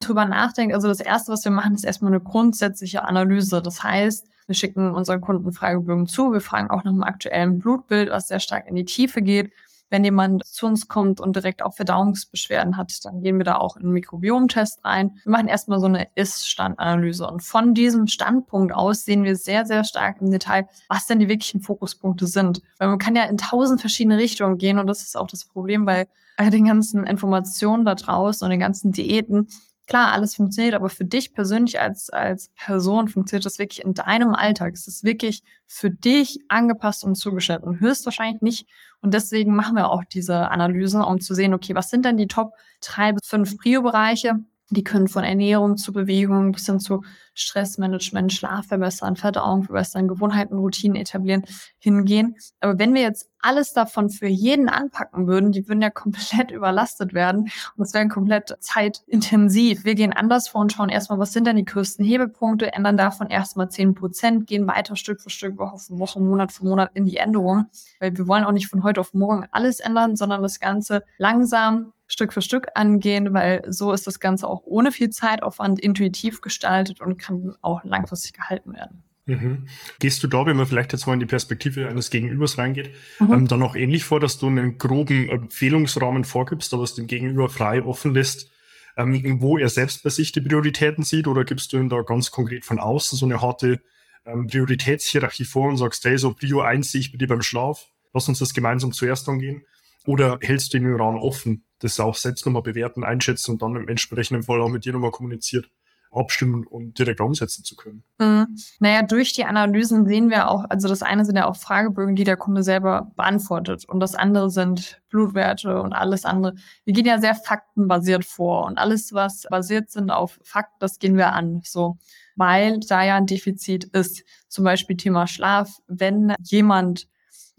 drüber 0.00 0.24
nachdenkt, 0.24 0.74
also 0.74 0.88
das 0.88 1.00
Erste, 1.00 1.32
was 1.32 1.44
wir 1.44 1.52
machen, 1.52 1.74
ist 1.74 1.84
erstmal 1.84 2.12
eine 2.12 2.22
grundsätzliche 2.22 3.04
Analyse. 3.04 3.62
Das 3.62 3.82
heißt, 3.82 4.26
wir 4.50 4.56
schicken 4.56 4.90
unseren 4.90 5.20
Kunden 5.20 5.52
Fragebögen 5.52 6.08
zu. 6.08 6.32
Wir 6.32 6.40
fragen 6.40 6.70
auch 6.70 6.82
nach 6.82 6.90
einem 6.90 7.04
aktuellen 7.04 7.60
Blutbild, 7.60 8.10
was 8.10 8.26
sehr 8.26 8.40
stark 8.40 8.66
in 8.66 8.74
die 8.74 8.84
Tiefe 8.84 9.22
geht. 9.22 9.52
Wenn 9.90 10.02
jemand 10.02 10.44
zu 10.44 10.66
uns 10.66 10.88
kommt 10.88 11.20
und 11.20 11.36
direkt 11.36 11.62
auch 11.62 11.74
Verdauungsbeschwerden 11.74 12.76
hat, 12.76 12.92
dann 13.04 13.22
gehen 13.22 13.38
wir 13.38 13.44
da 13.44 13.58
auch 13.58 13.76
in 13.76 13.84
einen 13.84 13.92
Mikrobiomtest 13.92 14.84
rein. 14.84 15.20
Wir 15.22 15.30
machen 15.30 15.46
erstmal 15.46 15.78
so 15.78 15.86
eine 15.86 16.08
Ist-Standanalyse. 16.16 17.28
Und 17.28 17.44
von 17.44 17.74
diesem 17.74 18.08
Standpunkt 18.08 18.74
aus 18.74 19.04
sehen 19.04 19.22
wir 19.22 19.36
sehr, 19.36 19.66
sehr 19.66 19.84
stark 19.84 20.20
im 20.20 20.32
Detail, 20.32 20.68
was 20.88 21.06
denn 21.06 21.20
die 21.20 21.28
wirklichen 21.28 21.60
Fokuspunkte 21.60 22.26
sind. 22.26 22.60
Weil 22.78 22.88
man 22.88 22.98
kann 22.98 23.14
ja 23.14 23.24
in 23.24 23.38
tausend 23.38 23.80
verschiedene 23.80 24.18
Richtungen 24.18 24.58
gehen 24.58 24.80
und 24.80 24.88
das 24.88 25.02
ist 25.02 25.16
auch 25.16 25.28
das 25.28 25.44
Problem 25.44 25.84
bei 25.84 26.08
den 26.40 26.64
ganzen 26.64 27.04
Informationen 27.04 27.84
da 27.84 27.94
draußen 27.94 28.44
und 28.44 28.50
den 28.50 28.60
ganzen 28.60 28.90
Diäten 28.90 29.46
klar, 29.90 30.12
alles 30.12 30.36
funktioniert, 30.36 30.74
aber 30.74 30.88
für 30.88 31.04
dich 31.04 31.34
persönlich 31.34 31.80
als, 31.80 32.10
als 32.10 32.48
Person 32.50 33.08
funktioniert 33.08 33.44
das 33.44 33.58
wirklich 33.58 33.84
in 33.84 33.92
deinem 33.92 34.34
Alltag. 34.34 34.72
Es 34.72 34.86
ist 34.86 35.02
wirklich 35.02 35.42
für 35.66 35.90
dich 35.90 36.38
angepasst 36.48 37.02
und 37.02 37.16
zugeschnitten. 37.16 37.80
Höchstwahrscheinlich 37.80 38.40
nicht. 38.40 38.68
Und 39.02 39.14
deswegen 39.14 39.54
machen 39.54 39.74
wir 39.74 39.90
auch 39.90 40.04
diese 40.04 40.48
Analyse, 40.48 41.04
um 41.04 41.20
zu 41.20 41.34
sehen, 41.34 41.54
okay, 41.54 41.74
was 41.74 41.90
sind 41.90 42.04
denn 42.04 42.16
die 42.16 42.28
Top 42.28 42.52
drei 42.80 43.12
bis 43.12 43.26
fünf 43.26 43.58
Prio-Bereiche? 43.58 44.38
Die 44.70 44.84
können 44.84 45.08
von 45.08 45.24
Ernährung 45.24 45.76
zu 45.76 45.92
Bewegung 45.92 46.52
bis 46.52 46.66
hin 46.66 46.78
zu 46.78 47.02
Stressmanagement, 47.34 48.32
Schlaf 48.32 48.66
verbessern, 48.66 49.16
Verdauung 49.16 49.64
verbessern, 49.64 50.06
Gewohnheiten, 50.06 50.56
Routinen 50.56 50.96
etablieren, 50.96 51.44
hingehen. 51.78 52.36
Aber 52.60 52.78
wenn 52.78 52.94
wir 52.94 53.02
jetzt 53.02 53.28
alles 53.40 53.72
davon 53.72 54.10
für 54.10 54.26
jeden 54.26 54.68
anpacken 54.68 55.26
würden, 55.26 55.50
die 55.50 55.66
würden 55.66 55.82
ja 55.82 55.90
komplett 55.90 56.50
überlastet 56.52 57.14
werden 57.14 57.42
und 57.42 57.78
das 57.78 57.94
wäre 57.94 58.06
komplett 58.08 58.56
zeitintensiv. 58.60 59.84
Wir 59.84 59.94
gehen 59.94 60.12
anders 60.12 60.48
vor 60.48 60.60
und 60.60 60.72
schauen 60.72 60.88
erstmal, 60.88 61.18
was 61.18 61.32
sind 61.32 61.46
denn 61.46 61.56
die 61.56 61.64
größten 61.64 62.04
Hebelpunkte, 62.04 62.72
ändern 62.72 62.96
davon 62.96 63.28
erstmal 63.28 63.70
zehn 63.70 63.94
Prozent, 63.94 64.46
gehen 64.46 64.66
weiter 64.66 64.94
Stück 64.94 65.20
für 65.20 65.30
Stück, 65.30 65.58
Woche 65.58 65.78
für 65.78 65.98
Woche, 65.98 66.20
Monat 66.20 66.52
für 66.52 66.64
Monat 66.64 66.90
in 66.94 67.06
die 67.06 67.16
Änderung, 67.16 67.66
weil 67.98 68.16
wir 68.16 68.28
wollen 68.28 68.44
auch 68.44 68.52
nicht 68.52 68.68
von 68.68 68.82
heute 68.82 69.00
auf 69.00 69.14
morgen 69.14 69.46
alles 69.50 69.80
ändern, 69.80 70.16
sondern 70.16 70.42
das 70.42 70.60
Ganze 70.60 71.02
langsam 71.18 71.92
Stück 72.10 72.32
für 72.32 72.42
Stück 72.42 72.68
angehen, 72.74 73.32
weil 73.32 73.62
so 73.68 73.92
ist 73.92 74.06
das 74.06 74.18
Ganze 74.18 74.48
auch 74.48 74.62
ohne 74.64 74.90
viel 74.90 75.10
Zeitaufwand 75.10 75.80
intuitiv 75.80 76.40
gestaltet 76.40 77.00
und 77.00 77.18
kann 77.18 77.54
auch 77.62 77.84
langfristig 77.84 78.32
gehalten 78.32 78.74
werden. 78.74 79.04
Mhm. 79.26 79.68
Gehst 80.00 80.22
du 80.22 80.26
da, 80.26 80.44
wenn 80.44 80.56
man 80.56 80.66
vielleicht 80.66 80.92
jetzt 80.92 81.06
mal 81.06 81.14
in 81.14 81.20
die 81.20 81.26
Perspektive 81.26 81.88
eines 81.88 82.10
Gegenübers 82.10 82.58
reingeht, 82.58 82.90
mhm. 83.20 83.32
ähm, 83.32 83.48
dann 83.48 83.62
auch 83.62 83.76
ähnlich 83.76 84.04
vor, 84.04 84.18
dass 84.18 84.38
du 84.38 84.48
einen 84.48 84.76
groben 84.76 85.28
Empfehlungsrahmen 85.28 86.24
vorgibst, 86.24 86.74
aber 86.74 86.82
es 86.82 86.94
dem 86.94 87.06
Gegenüber 87.06 87.48
frei 87.48 87.82
offen 87.82 88.12
lässt, 88.12 88.50
ähm, 88.96 89.40
wo 89.40 89.56
er 89.56 89.68
selbst 89.68 90.02
bei 90.02 90.10
sich 90.10 90.32
die 90.32 90.40
Prioritäten 90.40 91.04
sieht, 91.04 91.28
oder 91.28 91.44
gibst 91.44 91.72
du 91.72 91.76
ihm 91.76 91.88
da 91.88 92.02
ganz 92.02 92.32
konkret 92.32 92.64
von 92.64 92.80
außen 92.80 93.16
so 93.16 93.24
eine 93.24 93.40
harte 93.40 93.80
ähm, 94.26 94.48
Prioritätshierarchie 94.48 95.44
vor 95.44 95.68
und 95.68 95.76
sagst, 95.76 96.04
hey, 96.04 96.18
so 96.18 96.34
Prio 96.34 96.60
1 96.60 96.90
sehe 96.90 97.00
ich 97.00 97.12
bei 97.12 97.18
dir 97.18 97.28
beim 97.28 97.42
Schlaf, 97.42 97.86
lass 98.12 98.28
uns 98.28 98.40
das 98.40 98.52
gemeinsam 98.52 98.92
zuerst 98.92 99.28
angehen? 99.28 99.62
Oder 100.10 100.38
hältst 100.40 100.74
du 100.74 100.80
den 100.80 100.92
Raum 100.96 101.14
offen, 101.18 101.62
das 101.78 102.00
auch 102.00 102.16
selbst 102.16 102.44
nochmal 102.44 102.62
bewerten, 102.62 103.04
einschätzen 103.04 103.52
und 103.52 103.62
dann 103.62 103.76
im 103.76 103.86
entsprechenden 103.86 104.42
Fall 104.42 104.60
auch 104.60 104.68
mit 104.68 104.84
dir 104.84 104.92
nochmal 104.92 105.12
kommuniziert? 105.12 105.70
abstimmen 106.12 106.66
und 106.66 106.98
direkt 106.98 107.20
umsetzen 107.20 107.62
zu 107.62 107.76
können. 107.76 108.02
Mhm. 108.18 108.56
Naja, 108.80 109.02
durch 109.02 109.32
die 109.32 109.44
Analysen 109.44 110.06
sehen 110.06 110.28
wir 110.28 110.50
auch, 110.50 110.64
also 110.68 110.88
das 110.88 111.02
eine 111.02 111.24
sind 111.24 111.36
ja 111.36 111.46
auch 111.46 111.54
Fragebögen, 111.54 112.16
die 112.16 112.24
der 112.24 112.36
Kunde 112.36 112.64
selber 112.64 113.12
beantwortet 113.14 113.84
und 113.84 114.00
das 114.00 114.16
andere 114.16 114.50
sind 114.50 115.00
Blutwerte 115.08 115.80
und 115.80 115.92
alles 115.92 116.24
andere. 116.24 116.56
Wir 116.84 116.94
gehen 116.94 117.06
ja 117.06 117.20
sehr 117.20 117.36
faktenbasiert 117.36 118.24
vor 118.24 118.66
und 118.66 118.76
alles, 118.76 119.12
was 119.12 119.46
basiert 119.48 119.92
sind 119.92 120.10
auf 120.10 120.40
Fakten, 120.42 120.78
das 120.80 120.98
gehen 120.98 121.16
wir 121.16 121.32
an, 121.32 121.60
so. 121.62 121.96
Weil 122.34 122.80
da 122.80 123.04
ja 123.04 123.14
ein 123.14 123.26
Defizit 123.26 123.84
ist. 123.84 124.24
Zum 124.48 124.64
Beispiel 124.64 124.96
Thema 124.96 125.28
Schlaf. 125.28 125.78
Wenn 125.86 126.34
jemand 126.42 127.06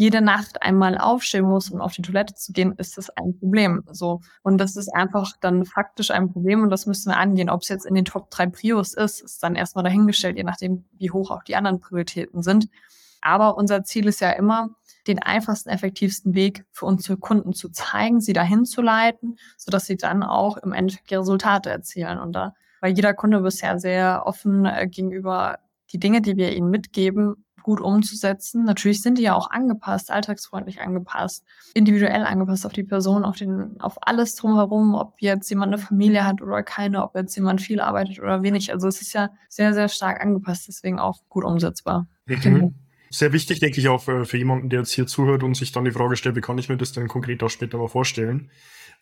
jede 0.02 0.20
Nacht 0.20 0.64
einmal 0.64 0.98
aufstehen 0.98 1.46
muss, 1.46 1.70
um 1.70 1.80
auf 1.80 1.94
die 1.94 2.02
Toilette 2.02 2.34
zu 2.34 2.54
gehen, 2.54 2.74
ist 2.80 2.98
das 2.98 3.12
ein 3.12 3.38
Problem. 3.38 3.84
So. 3.92 4.22
Und 4.42 4.58
das 4.58 4.76
ist 4.76 4.90
einfach 4.90 5.38
dann 5.40 5.64
faktisch 5.64 6.10
ein 6.10 6.34
Problem 6.34 6.64
und 6.64 6.72
das 6.72 6.88
müssen 6.88 7.12
wir 7.12 7.18
angehen. 7.18 7.52
Ob 7.52 7.62
es 7.62 7.70
jetzt 7.70 7.86
in 7.86 7.94
den 7.94 8.06
Top 8.06 8.32
3 8.32 8.48
Prios 8.48 8.96
ist, 8.96 9.22
ist 9.22 9.44
dann 9.44 9.56
erstmal 9.56 9.84
dahingestellt, 9.84 10.38
je 10.38 10.44
nachdem, 10.44 10.86
wie 10.98 11.12
hoch 11.12 11.30
auch 11.30 11.44
die 11.44 11.56
anderen 11.56 11.80
Prioritäten 11.80 12.42
sind. 12.42 12.68
Aber 13.22 13.58
unser 13.58 13.84
Ziel 13.84 14.08
ist 14.08 14.22
ja 14.22 14.32
immer, 14.32 14.72
den 15.06 15.20
einfachsten, 15.20 15.70
effektivsten 15.70 16.34
Weg 16.34 16.66
für 16.72 16.88
unsere 16.88 17.18
Kunden 17.18 17.54
zu 17.54 17.70
zeigen, 17.70 18.22
sie 18.22 18.34
dahin 18.34 18.66
zu 18.66 18.82
leiten, 18.82 19.38
sodass 19.56 19.86
sie 19.86 19.98
dann 19.98 20.24
auch 20.24 20.58
im 20.58 20.74
Endeffekt 20.74 21.12
die 21.12 21.16
Resultate 21.16 21.70
erzielen. 21.70 22.18
Und 22.18 22.34
da 22.34 22.56
war 22.80 22.90
jeder 22.90 23.14
Kunde 23.14 23.42
bisher 23.42 23.78
sehr 23.78 24.24
offen 24.26 24.66
äh, 24.66 24.88
gegenüber 24.88 25.60
die 25.92 26.00
Dinge, 26.00 26.22
die 26.22 26.38
wir 26.38 26.56
ihnen 26.56 26.72
mitgeben, 26.72 27.46
gut 27.64 27.82
umzusetzen. 27.82 28.64
Natürlich 28.66 29.02
sind 29.02 29.18
die 29.18 29.24
ja 29.24 29.36
auch 29.36 29.50
angepasst, 29.50 30.12
alltagsfreundlich 30.12 30.82
angepasst, 30.82 31.44
individuell 31.74 32.24
angepasst 32.24 32.66
auf 32.66 32.74
die 32.74 32.84
Person, 32.84 33.24
auf 33.24 33.38
den, 33.38 33.80
auf 33.80 33.98
alles 34.02 34.36
drumherum, 34.36 34.96
ob 34.96 35.16
jetzt 35.20 35.50
jemand 35.50 35.74
eine 35.74 35.82
Familie 35.82 36.26
hat 36.26 36.42
oder 36.42 36.64
keine, 36.64 37.04
ob 37.04 37.16
jetzt 37.16 37.36
jemand 37.36 37.62
viel 37.62 37.82
arbeitet 37.82 38.20
oder 38.20 38.44
wenig. 38.44 38.72
Also 38.72 38.88
es 38.88 39.02
ist 39.02 39.14
ja 39.14 39.30
sehr, 39.50 39.74
sehr 39.74 39.90
stark 39.90 40.22
angepasst, 40.22 40.68
deswegen 40.68 41.00
auch 41.00 41.20
gut 41.30 41.44
umsetzbar. 41.44 42.08
Mhm. 42.26 42.76
Sehr 43.10 43.34
wichtig, 43.34 43.60
denke 43.60 43.80
ich, 43.82 43.90
auch 43.90 44.02
für, 44.02 44.26
für 44.26 44.38
jemanden, 44.38 44.70
der 44.70 44.80
jetzt 44.80 44.94
hier 44.94 45.06
zuhört 45.06 45.44
und 45.44 45.56
sich 45.56 45.74
dann 45.74 45.84
die 45.84 45.92
Frage 45.92 46.16
stellt, 46.16 46.38
wie 46.38 46.42
kann 46.42 46.58
ich 46.58 46.70
mir 46.70 46.78
das 46.78 46.94
denn 46.94 47.10
konkret 47.10 47.44
auch 47.44 47.50
später 47.50 47.78
mal 47.78 47.90
vorstellen? 47.90 48.50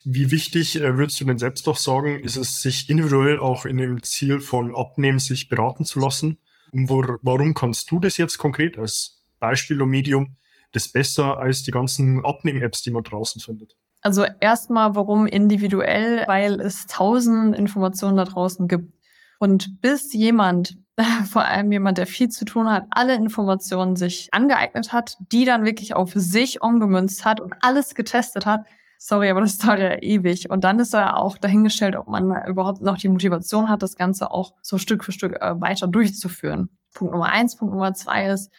Wie 0.03 0.31
wichtig 0.31 0.81
äh, 0.81 0.97
würdest 0.97 1.19
du 1.19 1.25
denn 1.25 1.37
selbst 1.37 1.67
doch 1.67 1.77
sagen, 1.77 2.19
ist 2.19 2.37
es, 2.37 2.61
sich 2.61 2.89
individuell 2.89 3.37
auch 3.37 3.65
in 3.65 3.77
dem 3.77 4.01
Ziel 4.01 4.39
von 4.39 4.75
Abnehmen 4.75 5.19
sich 5.19 5.49
beraten 5.49 5.85
zu 5.85 5.99
lassen? 5.99 6.39
Wo, 6.71 7.03
warum 7.21 7.53
kannst 7.53 7.89
du 7.91 7.99
das 7.99 8.17
jetzt 8.17 8.37
konkret 8.37 8.77
als 8.77 9.21
Beispiel 9.39 9.81
und 9.81 9.89
Medium 9.89 10.35
das 10.71 10.87
besser 10.87 11.37
als 11.37 11.63
die 11.63 11.71
ganzen 11.71 12.23
Abnehm-Apps, 12.23 12.83
die 12.83 12.91
man 12.91 13.03
draußen 13.03 13.41
findet? 13.41 13.75
Also 14.01 14.25
erstmal, 14.39 14.95
warum 14.95 15.27
individuell? 15.27 16.23
Weil 16.27 16.61
es 16.61 16.85
tausend 16.87 17.55
Informationen 17.55 18.17
da 18.17 18.25
draußen 18.25 18.67
gibt. 18.67 18.93
Und 19.39 19.81
bis 19.81 20.13
jemand, 20.13 20.77
vor 21.29 21.45
allem 21.45 21.71
jemand, 21.71 21.97
der 21.97 22.07
viel 22.07 22.29
zu 22.29 22.45
tun 22.45 22.69
hat, 22.69 22.85
alle 22.91 23.15
Informationen 23.15 23.95
sich 23.95 24.29
angeeignet 24.33 24.93
hat, 24.93 25.17
die 25.31 25.45
dann 25.45 25.65
wirklich 25.65 25.95
auf 25.95 26.11
sich 26.13 26.61
umgemünzt 26.61 27.25
hat 27.25 27.39
und 27.41 27.55
alles 27.61 27.95
getestet 27.95 28.45
hat, 28.45 28.65
sorry, 28.99 29.29
aber 29.29 29.41
das 29.41 29.57
dauert 29.57 29.79
ja 29.79 29.97
ewig. 30.01 30.51
Und 30.51 30.63
dann 30.63 30.77
ist 30.79 30.93
er 30.93 31.17
auch 31.17 31.37
dahingestellt, 31.37 31.95
ob 31.95 32.07
man 32.07 32.45
überhaupt 32.45 32.81
noch 32.81 32.97
die 32.97 33.09
Motivation 33.09 33.69
hat, 33.69 33.81
das 33.81 33.95
Ganze 33.95 34.29
auch 34.29 34.53
so 34.61 34.77
Stück 34.77 35.03
für 35.03 35.11
Stück 35.11 35.41
äh, 35.41 35.59
weiter 35.59 35.87
durchzuführen. 35.87 36.69
Punkt 36.93 37.13
Nummer 37.13 37.29
eins. 37.29 37.55
Punkt 37.55 37.73
Nummer 37.73 37.93
zwei 37.93 38.27
ist, 38.27 38.51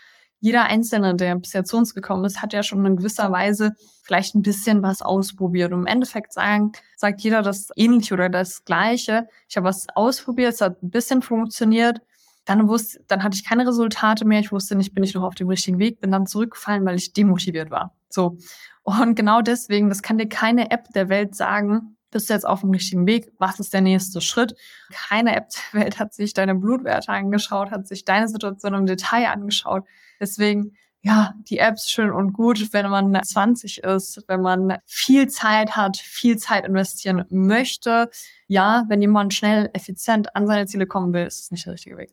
jeder 0.42 0.64
Einzelne, 0.64 1.14
der 1.14 1.36
bisher 1.36 1.64
zu 1.64 1.76
uns 1.76 1.94
gekommen 1.94 2.24
ist, 2.24 2.40
hat 2.40 2.54
ja 2.54 2.62
schon 2.62 2.84
in 2.86 2.96
gewisser 2.96 3.30
Weise 3.30 3.74
vielleicht 4.02 4.34
ein 4.34 4.40
bisschen 4.40 4.82
was 4.82 5.02
ausprobiert. 5.02 5.72
Und 5.72 5.80
im 5.80 5.86
Endeffekt 5.86 6.32
sagen, 6.32 6.72
sagt 6.96 7.20
jeder 7.20 7.42
das 7.42 7.68
ähnliche 7.76 8.14
oder 8.14 8.30
das 8.30 8.64
Gleiche. 8.64 9.28
Ich 9.48 9.58
habe 9.58 9.66
was 9.66 9.86
ausprobiert, 9.94 10.54
es 10.54 10.62
hat 10.62 10.82
ein 10.82 10.90
bisschen 10.90 11.20
funktioniert. 11.20 12.00
Dann 12.46 12.66
wusste, 12.68 13.04
dann 13.06 13.22
hatte 13.22 13.36
ich 13.36 13.44
keine 13.44 13.66
Resultate 13.68 14.24
mehr. 14.24 14.40
Ich 14.40 14.50
wusste 14.50 14.74
nicht, 14.74 14.94
bin 14.94 15.04
ich 15.04 15.12
noch 15.12 15.24
auf 15.24 15.34
dem 15.34 15.48
richtigen 15.48 15.78
Weg, 15.78 16.00
bin 16.00 16.10
dann 16.10 16.26
zurückgefallen, 16.26 16.86
weil 16.86 16.96
ich 16.96 17.12
demotiviert 17.12 17.70
war. 17.70 17.94
So. 18.12 18.38
Und 18.82 19.14
genau 19.14 19.40
deswegen, 19.42 19.88
das 19.88 20.02
kann 20.02 20.18
dir 20.18 20.28
keine 20.28 20.70
App 20.70 20.88
der 20.94 21.08
Welt 21.08 21.34
sagen, 21.34 21.96
bist 22.10 22.28
du 22.28 22.34
jetzt 22.34 22.46
auf 22.46 22.60
dem 22.60 22.70
richtigen 22.70 23.06
Weg? 23.06 23.32
Was 23.38 23.60
ist 23.60 23.72
der 23.72 23.80
nächste 23.80 24.20
Schritt? 24.20 24.54
Keine 24.92 25.36
App 25.36 25.48
der 25.72 25.80
Welt 25.80 25.98
hat 25.98 26.12
sich 26.12 26.34
deine 26.34 26.54
Blutwerte 26.54 27.10
angeschaut, 27.10 27.70
hat 27.70 27.86
sich 27.86 28.04
deine 28.04 28.28
Situation 28.28 28.74
im 28.74 28.86
Detail 28.86 29.28
angeschaut. 29.28 29.84
Deswegen, 30.18 30.72
ja, 31.02 31.34
die 31.48 31.58
Apps 31.58 31.88
schön 31.90 32.10
und 32.10 32.32
gut, 32.32 32.72
wenn 32.72 32.90
man 32.90 33.22
20 33.22 33.84
ist, 33.84 34.24
wenn 34.26 34.42
man 34.42 34.78
viel 34.86 35.28
Zeit 35.28 35.76
hat, 35.76 35.96
viel 35.96 36.36
Zeit 36.36 36.66
investieren 36.66 37.24
möchte. 37.30 38.10
Ja, 38.48 38.84
wenn 38.88 39.00
jemand 39.00 39.32
schnell, 39.32 39.70
effizient 39.72 40.34
an 40.34 40.46
seine 40.46 40.66
Ziele 40.66 40.86
kommen 40.86 41.12
will, 41.12 41.26
ist 41.26 41.40
es 41.40 41.50
nicht 41.50 41.64
der 41.66 41.74
richtige 41.74 41.96
Weg. 41.96 42.12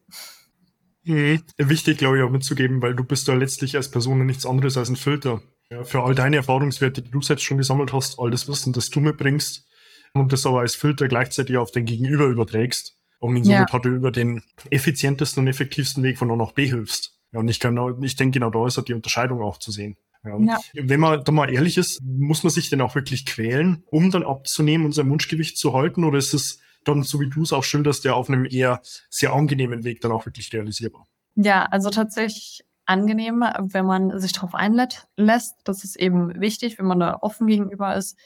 Mhm. 1.04 1.42
Wichtig, 1.58 1.98
glaube 1.98 2.18
ich, 2.18 2.24
auch 2.24 2.30
mitzugeben, 2.30 2.82
weil 2.82 2.94
du 2.94 3.04
bist 3.04 3.28
da 3.28 3.34
letztlich 3.34 3.76
als 3.76 3.90
Person 3.90 4.26
nichts 4.26 4.46
anderes 4.46 4.78
als 4.78 4.90
ein 4.90 4.96
Filter. 4.96 5.42
Ja, 5.70 5.84
für 5.84 6.04
all 6.04 6.16
deine 6.16 6.38
Erfahrungswerte, 6.38 7.02
die 7.02 7.12
du 7.12 7.22
selbst 7.22 7.44
schon 7.44 7.58
gesammelt 7.58 7.92
hast, 7.92 8.20
all 8.20 8.32
das 8.32 8.48
Wissen, 8.48 8.72
das 8.74 8.90
du 8.90 9.02
mitbringst 9.02 9.68
und 10.14 10.32
das 10.32 10.46
aber 10.46 10.62
als 10.62 10.76
Filter 10.76 11.08
gleichzeitig 11.08 11.58
auf 11.58 11.72
den 11.72 11.86
Gegenüber 11.86 12.26
überträgst 12.26 12.98
und 13.20 13.36
ihn 13.36 13.44
somit 13.44 13.70
ja. 13.70 13.74
halt 13.74 13.86
über 13.86 14.12
den 14.12 14.44
effizientesten 14.70 15.44
und 15.44 15.48
effektivsten 15.48 16.04
Weg 16.04 16.18
von 16.18 16.32
A 16.32 16.36
nach 16.36 16.54
B 16.54 16.68
hilfst. 16.68 17.18
Ja, 17.34 17.40
und 17.40 17.50
ich, 17.50 17.60
kann, 17.60 17.78
ich 18.02 18.16
denke, 18.16 18.40
genau 18.40 18.50
da 18.50 18.66
ist 18.66 18.78
halt 18.78 18.88
die 18.88 18.94
Unterscheidung 18.94 19.42
auch 19.42 19.58
zu 19.58 19.72
sehen. 19.72 19.98
Ja. 20.24 20.40
ja. 20.40 20.60
Wenn 20.74 21.00
man 21.00 21.24
da 21.24 21.32
mal 21.32 21.54
ehrlich 21.54 21.78
ist, 21.78 22.02
muss 22.02 22.44
man 22.44 22.52
sich 22.52 22.70
denn 22.70 22.82
auch 22.82 22.96
wirklich 22.96 23.26
quälen, 23.26 23.84
um 23.88 24.12
dann 24.12 24.24
abzunehmen 24.24 24.86
und 24.86 24.94
sein 24.94 25.10
Wunschgewicht 25.10 25.58
zu 25.58 25.74
halten? 25.74 26.04
Oder 26.04 26.18
ist 26.18 26.34
es 26.34 26.60
dann, 26.86 27.04
so 27.04 27.20
wie 27.20 27.30
du 27.30 27.44
es 27.44 27.54
auch 27.54 27.64
schilderst, 27.64 28.06
ja 28.06 28.14
auf 28.14 28.30
einem 28.30 28.46
eher 28.46 28.82
sehr 29.10 29.34
angenehmen 29.34 29.84
Weg 29.84 30.02
dann 30.02 30.12
auch 30.12 30.26
wirklich 30.26 30.52
realisierbar? 30.54 31.06
Ja, 31.36 31.66
also 31.66 31.90
tatsächlich 31.90 32.62
angenehm, 32.88 33.42
wenn 33.60 33.86
man 33.86 34.20
sich 34.20 34.34
darauf 34.34 34.56
einlässt. 34.56 35.56
Das 35.64 35.84
ist 35.84 35.96
eben 35.98 36.40
wichtig, 36.40 36.80
wenn 36.80 36.86
man 36.88 37.00
da 37.00 37.18
offen 37.22 37.48
gegenüber 37.48 37.96
ist 37.96 38.18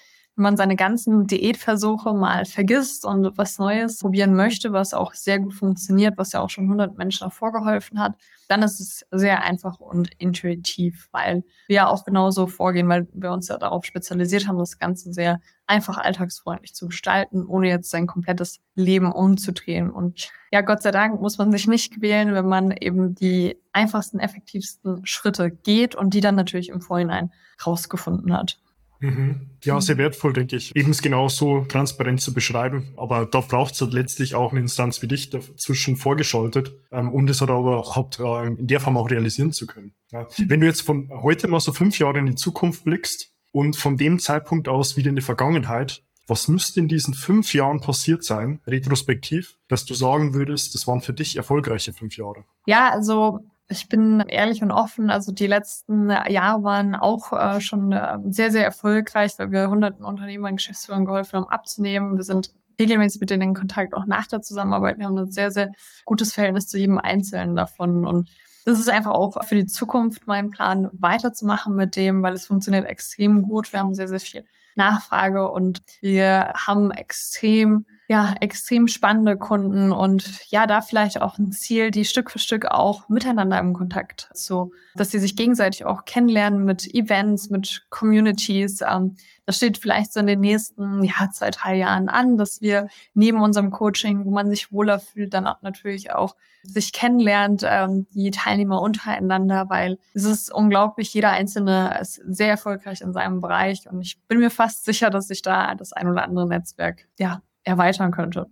wenn 0.42 0.54
man 0.54 0.58
seine 0.58 0.76
ganzen 0.76 1.28
Diätversuche 1.28 2.16
mal 2.16 2.46
vergisst 2.46 3.06
und 3.06 3.38
was 3.38 3.60
Neues 3.60 4.00
probieren 4.00 4.34
möchte, 4.34 4.74
was 4.74 4.96
auch 4.96 5.14
sehr 5.14 5.38
gut 5.38 5.54
funktioniert, 5.54 6.18
was 6.18 6.32
ja 6.32 6.40
auch 6.40 6.50
schon 6.50 6.64
100 6.64 6.98
Menschen 6.98 7.26
davor 7.26 7.52
geholfen 7.52 8.00
hat, 8.00 8.16
dann 8.48 8.64
ist 8.64 8.80
es 8.80 9.06
sehr 9.12 9.44
einfach 9.44 9.80
und 9.80 10.10
intuitiv, 10.18 11.10
weil 11.12 11.44
wir 11.68 11.76
ja 11.76 11.88
auch 11.88 12.06
genauso 12.06 12.48
vorgehen, 12.48 12.90
weil 12.90 13.08
wir 13.14 13.32
uns 13.32 13.50
ja 13.50 13.58
darauf 13.60 13.86
spezialisiert 13.86 14.48
haben, 14.48 14.58
das 14.58 14.80
Ganze 14.80 15.14
sehr 15.14 15.42
einfach 15.68 16.00
alltagsfreundlich 16.00 16.74
zu 16.74 16.88
gestalten, 16.88 17.46
ohne 17.46 17.68
jetzt 17.68 17.92
sein 17.92 18.08
komplettes 18.08 18.62
Leben 18.74 19.12
umzudrehen. 19.12 19.92
Und 19.92 20.32
ja, 20.52 20.62
Gott 20.62 20.82
sei 20.82 20.90
Dank 20.90 21.22
muss 21.22 21.38
man 21.38 21.52
sich 21.52 21.68
nicht 21.68 21.94
quälen, 21.94 22.34
wenn 22.34 22.48
man 22.48 22.72
eben 22.72 23.14
die 23.14 23.58
einfachsten, 23.74 24.18
effektivsten 24.18 25.06
Schritte 25.06 25.52
geht 25.52 25.94
und 25.94 26.16
die 26.16 26.20
dann 26.20 26.34
natürlich 26.34 26.70
im 26.70 26.82
Vorhinein 26.82 27.32
rausgefunden 27.64 28.36
hat. 28.36 28.58
Mhm. 29.02 29.50
Ja, 29.64 29.82
sehr 29.82 29.98
wertvoll, 29.98 30.34
denke 30.34 30.56
ich. 30.56 30.76
Eben 30.76 30.92
es 30.92 31.02
genau 31.02 31.28
so 31.28 31.66
transparent 31.66 32.22
zu 32.22 32.34
beschreiben. 32.34 32.94
Aber 32.98 33.26
da 33.26 33.42
braucht 33.42 33.74
es 33.74 33.82
halt 33.82 33.94
letztlich 33.94 34.36
auch 34.36 34.52
eine 34.52 34.62
Instanz 34.62 35.02
wie 35.02 35.08
dich 35.08 35.30
dazwischen 35.30 35.98
vorgeschaltet, 35.98 36.74
ähm, 36.92 37.12
um 37.12 37.26
das 37.28 37.42
halt 37.42 37.50
aber 37.50 37.80
überhaupt 37.80 38.20
äh, 38.20 38.48
in 38.48 38.68
der 38.68 38.80
Form 38.80 38.98
auch 38.98 39.10
realisieren 39.10 39.52
zu 39.52 39.68
können. 39.68 39.94
Ja. 40.12 40.28
Wenn 40.38 40.62
du 40.62 40.68
jetzt 40.68 40.82
von 40.82 41.10
heute 41.10 41.48
mal 41.48 41.60
so 41.60 41.74
fünf 41.74 42.00
Jahre 42.00 42.20
in 42.20 42.28
die 42.28 42.36
Zukunft 42.36 42.84
blickst 42.84 43.34
und 43.52 43.76
von 43.76 43.98
dem 43.98 44.20
Zeitpunkt 44.20 44.68
aus 44.68 44.98
wieder 44.98 45.10
in 45.10 45.16
die 45.16 45.22
Vergangenheit, 45.22 46.04
was 46.28 46.48
müsste 46.48 46.80
in 46.80 46.88
diesen 46.88 47.14
fünf 47.14 47.54
Jahren 47.54 47.82
passiert 47.82 48.24
sein, 48.24 48.62
retrospektiv, 48.68 49.58
dass 49.68 49.86
du 49.86 49.94
sagen 49.94 50.34
würdest, 50.34 50.76
das 50.76 50.88
waren 50.88 51.02
für 51.02 51.14
dich 51.14 51.36
erfolgreiche 51.36 51.92
fünf 51.92 52.16
Jahre? 52.16 52.46
Ja, 52.68 52.90
also 52.90 53.40
ich 53.72 53.90
bin 53.90 54.20
ehrlich 54.28 54.62
und 54.62 54.72
offen. 54.72 55.10
Also 55.10 55.32
die 55.32 55.48
letzten 55.48 56.10
Jahre 56.10 56.64
waren 56.64 56.96
auch 56.96 57.34
äh, 57.34 57.62
schon 57.62 57.92
äh, 57.92 58.18
sehr, 58.30 58.52
sehr 58.52 58.64
erfolgreich, 58.64 59.34
weil 59.38 59.52
wir 59.52 59.70
hunderten 59.70 60.06
Unternehmern, 60.06 60.58
Geschäftsführern 60.58 61.06
geholfen 61.06 61.40
haben, 61.40 61.50
abzunehmen. 61.50 62.18
Wir 62.18 62.24
sind 62.24 62.52
regelmäßig 62.80 63.22
mit 63.22 63.30
denen 63.30 63.42
in 63.42 63.54
Kontakt, 63.54 63.94
auch 63.94 64.06
nach 64.06 64.28
der 64.28 64.42
Zusammenarbeit. 64.42 64.98
Wir 64.98 65.06
haben 65.06 65.18
ein 65.18 65.32
sehr, 65.32 65.52
sehr 65.52 65.72
gutes 66.06 66.34
Verhältnis 66.34 66.68
zu 66.68 66.78
jedem 66.78 66.98
Einzelnen 66.98 67.56
davon. 67.56 68.06
Und 68.06 68.30
das 68.66 68.80
ist 68.80 68.90
einfach 68.90 69.12
auch 69.12 69.44
für 69.46 69.56
die 69.56 69.66
Zukunft 69.66 70.28
mein 70.28 70.50
Plan, 70.52 70.90
weiterzumachen 70.94 71.76
mit 71.76 71.96
dem, 71.96 72.22
weil 72.24 72.34
es 72.34 72.48
funktioniert 72.48 72.86
extrem 72.86 73.44
gut. 73.44 73.72
Wir 73.72 73.80
haben 73.80 73.96
sehr, 73.96 74.08
sehr 74.08 74.20
viel 74.20 74.46
Nachfrage 74.76 75.50
und 75.50 75.82
wir 76.02 76.54
haben 76.56 76.92
extrem 76.92 77.86
ja, 78.12 78.36
extrem 78.42 78.90
spannende 78.90 79.38
Kunden 79.38 79.94
und 79.94 80.42
ja, 80.50 80.68
da 80.68 80.82
vielleicht 80.82 81.22
auch 81.22 81.38
ein 81.38 81.54
Ziel, 81.54 81.92
die 81.92 82.04
Stück 82.04 82.30
für 82.30 82.40
Stück 82.40 82.66
auch 82.66 83.08
miteinander 83.08 83.58
im 83.58 83.72
Kontakt 83.72 84.30
so, 84.34 84.74
dass 84.96 85.12
sie 85.12 85.20
sich 85.20 85.38
gegenseitig 85.38 85.86
auch 85.86 86.04
kennenlernen 86.04 86.66
mit 86.66 86.94
Events, 86.94 87.50
mit 87.50 87.86
Communities. 87.90 88.82
Ähm, 88.82 89.16
das 89.46 89.56
steht 89.56 89.78
vielleicht 89.78 90.12
so 90.12 90.20
in 90.20 90.28
den 90.28 90.42
nächsten 90.42 91.06
ja, 91.06 91.30
zwei, 91.32 91.52
drei 91.52 91.78
Jahren 91.78 92.10
an, 92.10 92.36
dass 92.36 92.60
wir 92.60 92.90
neben 93.14 93.40
unserem 93.40 93.72
Coaching, 93.72 94.26
wo 94.26 94.32
man 94.32 94.50
sich 94.50 94.74
wohler 94.74 95.00
fühlt, 95.00 95.34
dann 95.34 95.48
auch 95.48 95.62
natürlich 95.62 96.12
auch 96.12 96.36
sich 96.64 96.92
kennenlernt, 96.92 97.64
ähm, 97.66 98.08
die 98.14 98.32
Teilnehmer 98.32 98.82
untereinander, 98.82 99.70
weil 99.70 100.00
es 100.14 100.26
ist 100.26 100.54
unglaublich, 100.54 101.14
jeder 101.14 101.30
Einzelne 101.30 101.98
ist 102.02 102.16
sehr 102.28 102.50
erfolgreich 102.50 103.00
in 103.00 103.14
seinem 103.14 103.40
Bereich 103.40 103.90
und 103.90 104.02
ich 104.02 104.20
bin 104.28 104.40
mir 104.40 104.52
fast 104.52 104.84
sicher, 104.84 105.10
dass 105.10 105.30
sich 105.30 105.42
da 105.42 105.76
das 105.76 105.94
ein 105.94 106.10
oder 106.10 106.26
andere 106.26 106.46
Netzwerk 106.46 107.08
ja 107.18 107.42
erweitern 107.64 108.12
könnte. 108.12 108.48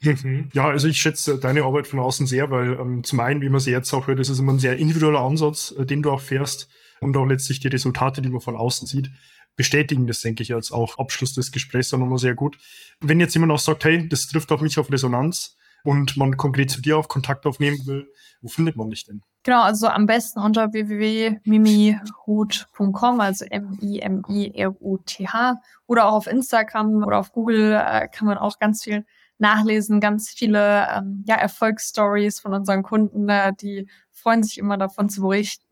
Mhm. 0.00 0.50
Ja, 0.52 0.68
also 0.68 0.88
ich 0.88 1.00
schätze 1.00 1.38
deine 1.38 1.62
Arbeit 1.62 1.86
von 1.86 1.98
außen 1.98 2.26
sehr, 2.26 2.50
weil 2.50 2.78
ähm, 2.78 3.04
zum 3.04 3.20
einen, 3.20 3.40
wie 3.40 3.48
man 3.48 3.60
sie 3.60 3.70
jetzt 3.70 3.92
auch 3.92 4.06
hört, 4.06 4.20
ist 4.20 4.28
es 4.28 4.38
immer 4.38 4.52
ein 4.52 4.58
sehr 4.58 4.76
individueller 4.76 5.20
Ansatz, 5.20 5.74
äh, 5.78 5.86
den 5.86 6.02
du 6.02 6.10
auch 6.10 6.20
fährst 6.20 6.68
und 7.00 7.16
auch 7.16 7.26
letztlich 7.26 7.60
die 7.60 7.68
Resultate, 7.68 8.22
die 8.22 8.28
man 8.28 8.40
von 8.40 8.56
außen 8.56 8.86
sieht, 8.86 9.10
bestätigen 9.56 10.06
das, 10.06 10.20
denke 10.20 10.42
ich, 10.42 10.54
als 10.54 10.72
auch 10.72 10.98
Abschluss 10.98 11.34
des 11.34 11.52
Gesprächs 11.52 11.90
dann 11.90 12.00
nochmal 12.00 12.18
sehr 12.18 12.34
gut. 12.34 12.58
Wenn 13.00 13.20
jetzt 13.20 13.34
jemand 13.34 13.52
auch 13.52 13.58
sagt, 13.58 13.84
hey, 13.84 14.08
das 14.08 14.26
trifft 14.26 14.50
auf 14.52 14.60
mich 14.60 14.78
auf 14.78 14.90
Resonanz 14.90 15.56
und 15.84 16.16
man 16.16 16.36
konkret 16.36 16.70
zu 16.70 16.80
dir 16.80 16.98
auf 16.98 17.08
Kontakt 17.08 17.46
aufnehmen 17.46 17.86
will, 17.86 18.08
wo 18.40 18.48
findet 18.48 18.76
man 18.76 18.90
dich 18.90 19.04
denn? 19.04 19.22
Genau, 19.44 19.62
also 19.62 19.86
am 19.88 20.06
besten 20.06 20.40
unter 20.40 20.72
www.mimihut.com, 20.72 23.20
also 23.20 23.44
M-I-M-I-R-U-T-H 23.44 25.60
oder 25.86 26.06
auch 26.06 26.14
auf 26.14 26.26
Instagram 26.26 27.04
oder 27.04 27.18
auf 27.18 27.32
Google 27.32 27.72
äh, 27.72 28.08
kann 28.08 28.26
man 28.26 28.38
auch 28.38 28.58
ganz 28.58 28.82
viel 28.82 29.04
nachlesen, 29.36 30.00
ganz 30.00 30.30
viele 30.30 30.86
ähm, 30.90 31.22
ja, 31.26 31.34
Erfolgsstories 31.34 32.40
von 32.40 32.54
unseren 32.54 32.82
Kunden, 32.82 33.28
äh, 33.28 33.52
die 33.52 33.86
freuen 34.12 34.42
sich 34.42 34.56
immer 34.56 34.78
davon 34.78 35.10
zu 35.10 35.28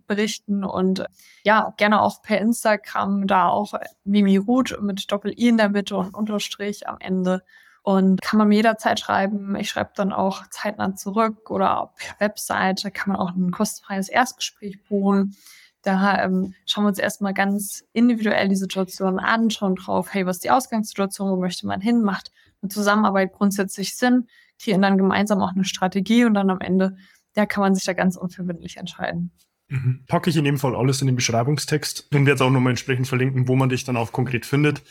berichten 0.07 0.65
und 0.65 1.07
ja, 1.43 1.73
gerne 1.79 2.03
auch 2.03 2.21
per 2.21 2.43
Instagram, 2.43 3.27
da 3.27 3.49
auch 3.49 3.73
Mimi 4.05 4.37
Ruth 4.37 4.79
mit 4.83 5.11
Doppel-I 5.11 5.49
in 5.49 5.57
der 5.57 5.71
Mitte 5.71 5.97
und 5.97 6.15
Unterstrich 6.15 6.87
am 6.87 6.99
Ende 7.01 7.43
und 7.83 8.23
kann 8.23 8.39
man 8.39 8.49
mir 8.49 8.57
jederzeit 8.57 9.01
schreiben. 9.01 9.57
Ich 9.57 9.69
schreibe 9.69 9.91
dann 9.97 10.13
auch 10.13 10.47
zeitnah 10.51 10.95
zurück 10.95 11.51
oder 11.51 11.93
per 11.97 12.21
Webseite 12.21 12.91
kann 12.91 13.13
man 13.13 13.21
auch 13.21 13.35
ein 13.35 13.51
kostenfreies 13.51 14.09
Erstgespräch 14.09 14.83
buchen. 14.85 15.37
Da 15.83 16.23
ähm, 16.23 16.55
schauen 16.65 16.85
wir 16.85 16.89
uns 16.89 16.99
erstmal 16.99 17.35
ganz 17.35 17.85
individuell 17.93 18.49
die 18.49 18.57
Situation 18.57 19.19
an, 19.19 19.51
schauen 19.51 19.75
drauf, 19.75 20.15
hey, 20.15 20.27
was 20.27 20.37
ist 20.37 20.45
die 20.45 20.51
Ausgangssituation, 20.51 21.31
wo 21.31 21.37
möchte 21.37 21.67
man 21.67 21.81
hin, 21.81 22.03
macht 22.03 22.31
eine 22.63 22.69
Zusammenarbeit 22.69 23.33
grundsätzlich 23.33 23.97
Sinn, 23.97 24.29
kreieren 24.63 24.83
dann 24.83 24.97
gemeinsam 24.97 25.43
auch 25.43 25.53
eine 25.53 25.65
Strategie 25.65 26.25
und 26.25 26.35
dann 26.35 26.51
am 26.51 26.61
Ende, 26.61 26.97
da 27.35 27.47
kann 27.47 27.63
man 27.63 27.75
sich 27.75 27.85
da 27.85 27.95
ganz 27.95 28.17
unverbindlich 28.17 28.77
entscheiden. 28.77 29.33
Mhm. 29.73 30.05
Packe 30.07 30.29
ich 30.29 30.37
in 30.37 30.45
dem 30.45 30.59
Fall 30.59 30.77
alles 30.77 31.01
in 31.01 31.07
den 31.07 31.17
Beschreibungstext 31.17 32.09
und 32.13 32.27
werde 32.27 32.35
es 32.35 32.41
auch 32.43 32.51
nochmal 32.51 32.73
entsprechend 32.73 33.09
verlinken, 33.09 33.49
wo 33.49 33.57
man 33.57 33.71
dich 33.71 33.85
dann 33.85 33.97
auch 33.97 34.13
konkret 34.13 34.45
findet. 34.45 34.83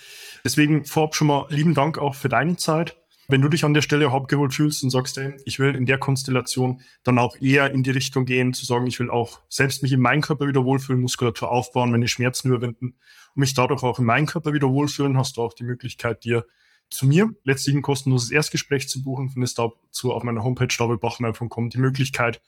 Deswegen 0.43 0.85
vorab 0.85 1.13
schon 1.13 1.27
mal 1.27 1.45
lieben 1.49 1.75
Dank 1.75 1.99
auch 1.99 2.15
für 2.15 2.29
deine 2.29 2.57
Zeit. 2.57 2.97
Wenn 3.27 3.41
du 3.41 3.47
dich 3.47 3.63
an 3.63 3.75
der 3.75 3.83
Stelle 3.83 4.09
abgeholt 4.09 4.55
fühlst 4.55 4.83
und 4.83 4.89
sagst, 4.89 5.17
hey, 5.17 5.35
ich 5.45 5.59
will 5.59 5.75
in 5.75 5.85
der 5.85 5.99
Konstellation 5.99 6.81
dann 7.03 7.19
auch 7.19 7.39
eher 7.39 7.71
in 7.71 7.83
die 7.83 7.91
Richtung 7.91 8.25
gehen, 8.25 8.53
zu 8.53 8.65
sagen, 8.65 8.87
ich 8.87 8.99
will 8.99 9.11
auch 9.11 9.39
selbst 9.49 9.83
mich 9.83 9.91
in 9.91 10.01
meinem 10.01 10.21
Körper 10.21 10.47
wieder 10.47 10.65
wohlfühlen, 10.65 10.99
Muskulatur 10.99 11.51
aufbauen, 11.51 11.91
meine 11.91 12.07
Schmerzen 12.07 12.47
überwinden 12.47 12.95
und 13.35 13.39
mich 13.39 13.53
dadurch 13.53 13.83
auch 13.83 13.99
in 13.99 14.05
meinem 14.05 14.25
Körper 14.25 14.51
wieder 14.51 14.67
wohlfühlen, 14.69 15.15
hast 15.15 15.37
du 15.37 15.43
auch 15.43 15.53
die 15.53 15.63
Möglichkeit, 15.63 16.23
dir 16.23 16.43
zu 16.89 17.05
mir 17.05 17.29
letztlich 17.43 17.75
ein 17.75 17.83
kostenloses 17.83 18.31
Erstgespräch 18.31 18.89
zu 18.89 19.03
buchen, 19.03 19.29
findest 19.29 19.59
dazu 19.59 20.11
auf 20.11 20.23
meiner 20.23 20.43
Homepage 20.43 20.75
doublepachmeier.com 20.75 21.69
die 21.69 21.77
Möglichkeit, 21.77 22.41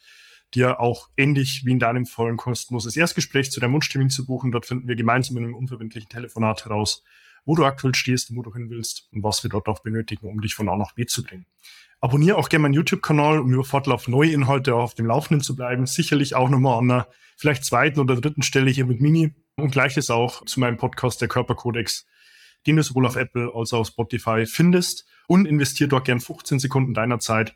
dir 0.56 0.80
auch 0.80 1.10
ähnlich 1.18 1.64
wie 1.66 1.72
in 1.72 1.80
deinem 1.80 2.06
Fall 2.06 2.30
ein 2.30 2.38
kostenloses 2.38 2.96
Erstgespräch 2.96 3.52
zu 3.52 3.60
deinem 3.60 3.74
Wunschtermin 3.74 4.10
zu 4.10 4.26
buchen. 4.26 4.52
Dort 4.52 4.66
finden 4.66 4.88
wir 4.88 4.96
gemeinsam 4.96 5.38
in 5.38 5.46
einem 5.46 5.56
unverbindlichen 5.56 6.10
Telefonat 6.10 6.66
heraus, 6.66 7.04
wo 7.46 7.56
du 7.56 7.66
aktuell 7.66 7.96
stehst 7.96 8.30
und 8.30 8.38
wo 8.38 8.42
du 8.42 8.54
hin 8.54 8.70
willst 8.70 9.10
und 9.12 9.24
was 9.24 9.44
wir 9.44 9.50
dort 9.50 9.68
auch 9.68 9.82
benötigen, 9.82 10.28
um 10.28 10.42
dich 10.42 10.56
von 10.56 10.70
A 10.70 10.78
nach 10.78 10.94
B 10.94 11.06
zu 11.06 11.24
bringen. 11.24 11.46
Abonniere 12.04 12.38
auch 12.38 12.50
gerne 12.50 12.64
meinen 12.64 12.74
YouTube-Kanal, 12.74 13.40
um 13.40 13.54
über 13.54 13.64
Fortlauf 13.64 14.10
neue 14.10 14.32
Inhalte 14.32 14.76
auf 14.76 14.94
dem 14.94 15.06
Laufenden 15.06 15.42
zu 15.42 15.56
bleiben. 15.56 15.86
Sicherlich 15.86 16.36
auch 16.36 16.50
nochmal 16.50 16.80
an 16.80 16.92
einer 16.92 17.08
vielleicht 17.38 17.64
zweiten 17.64 18.02
oder 18.02 18.20
dritten 18.20 18.42
Stelle 18.42 18.70
hier 18.70 18.86
mit 18.86 19.00
Mini. 19.00 19.34
Und 19.56 19.72
gleiches 19.72 20.10
auch 20.10 20.44
zu 20.46 20.60
meinem 20.60 20.78
Podcast, 20.78 21.22
der 21.22 21.30
Körperkodex, 21.30 22.06
den 22.68 22.76
du 22.76 22.84
sowohl 22.84 23.06
auf 23.06 23.16
Apple 23.16 23.52
als 23.56 23.72
auch 23.72 23.80
auf 23.80 23.88
Spotify 23.88 24.46
findest. 24.46 25.06
Und 25.28 25.46
investier 25.46 25.88
dort 25.88 26.04
gern 26.04 26.20
15 26.20 26.60
Sekunden 26.60 26.94
deiner 26.94 27.20
Zeit, 27.20 27.56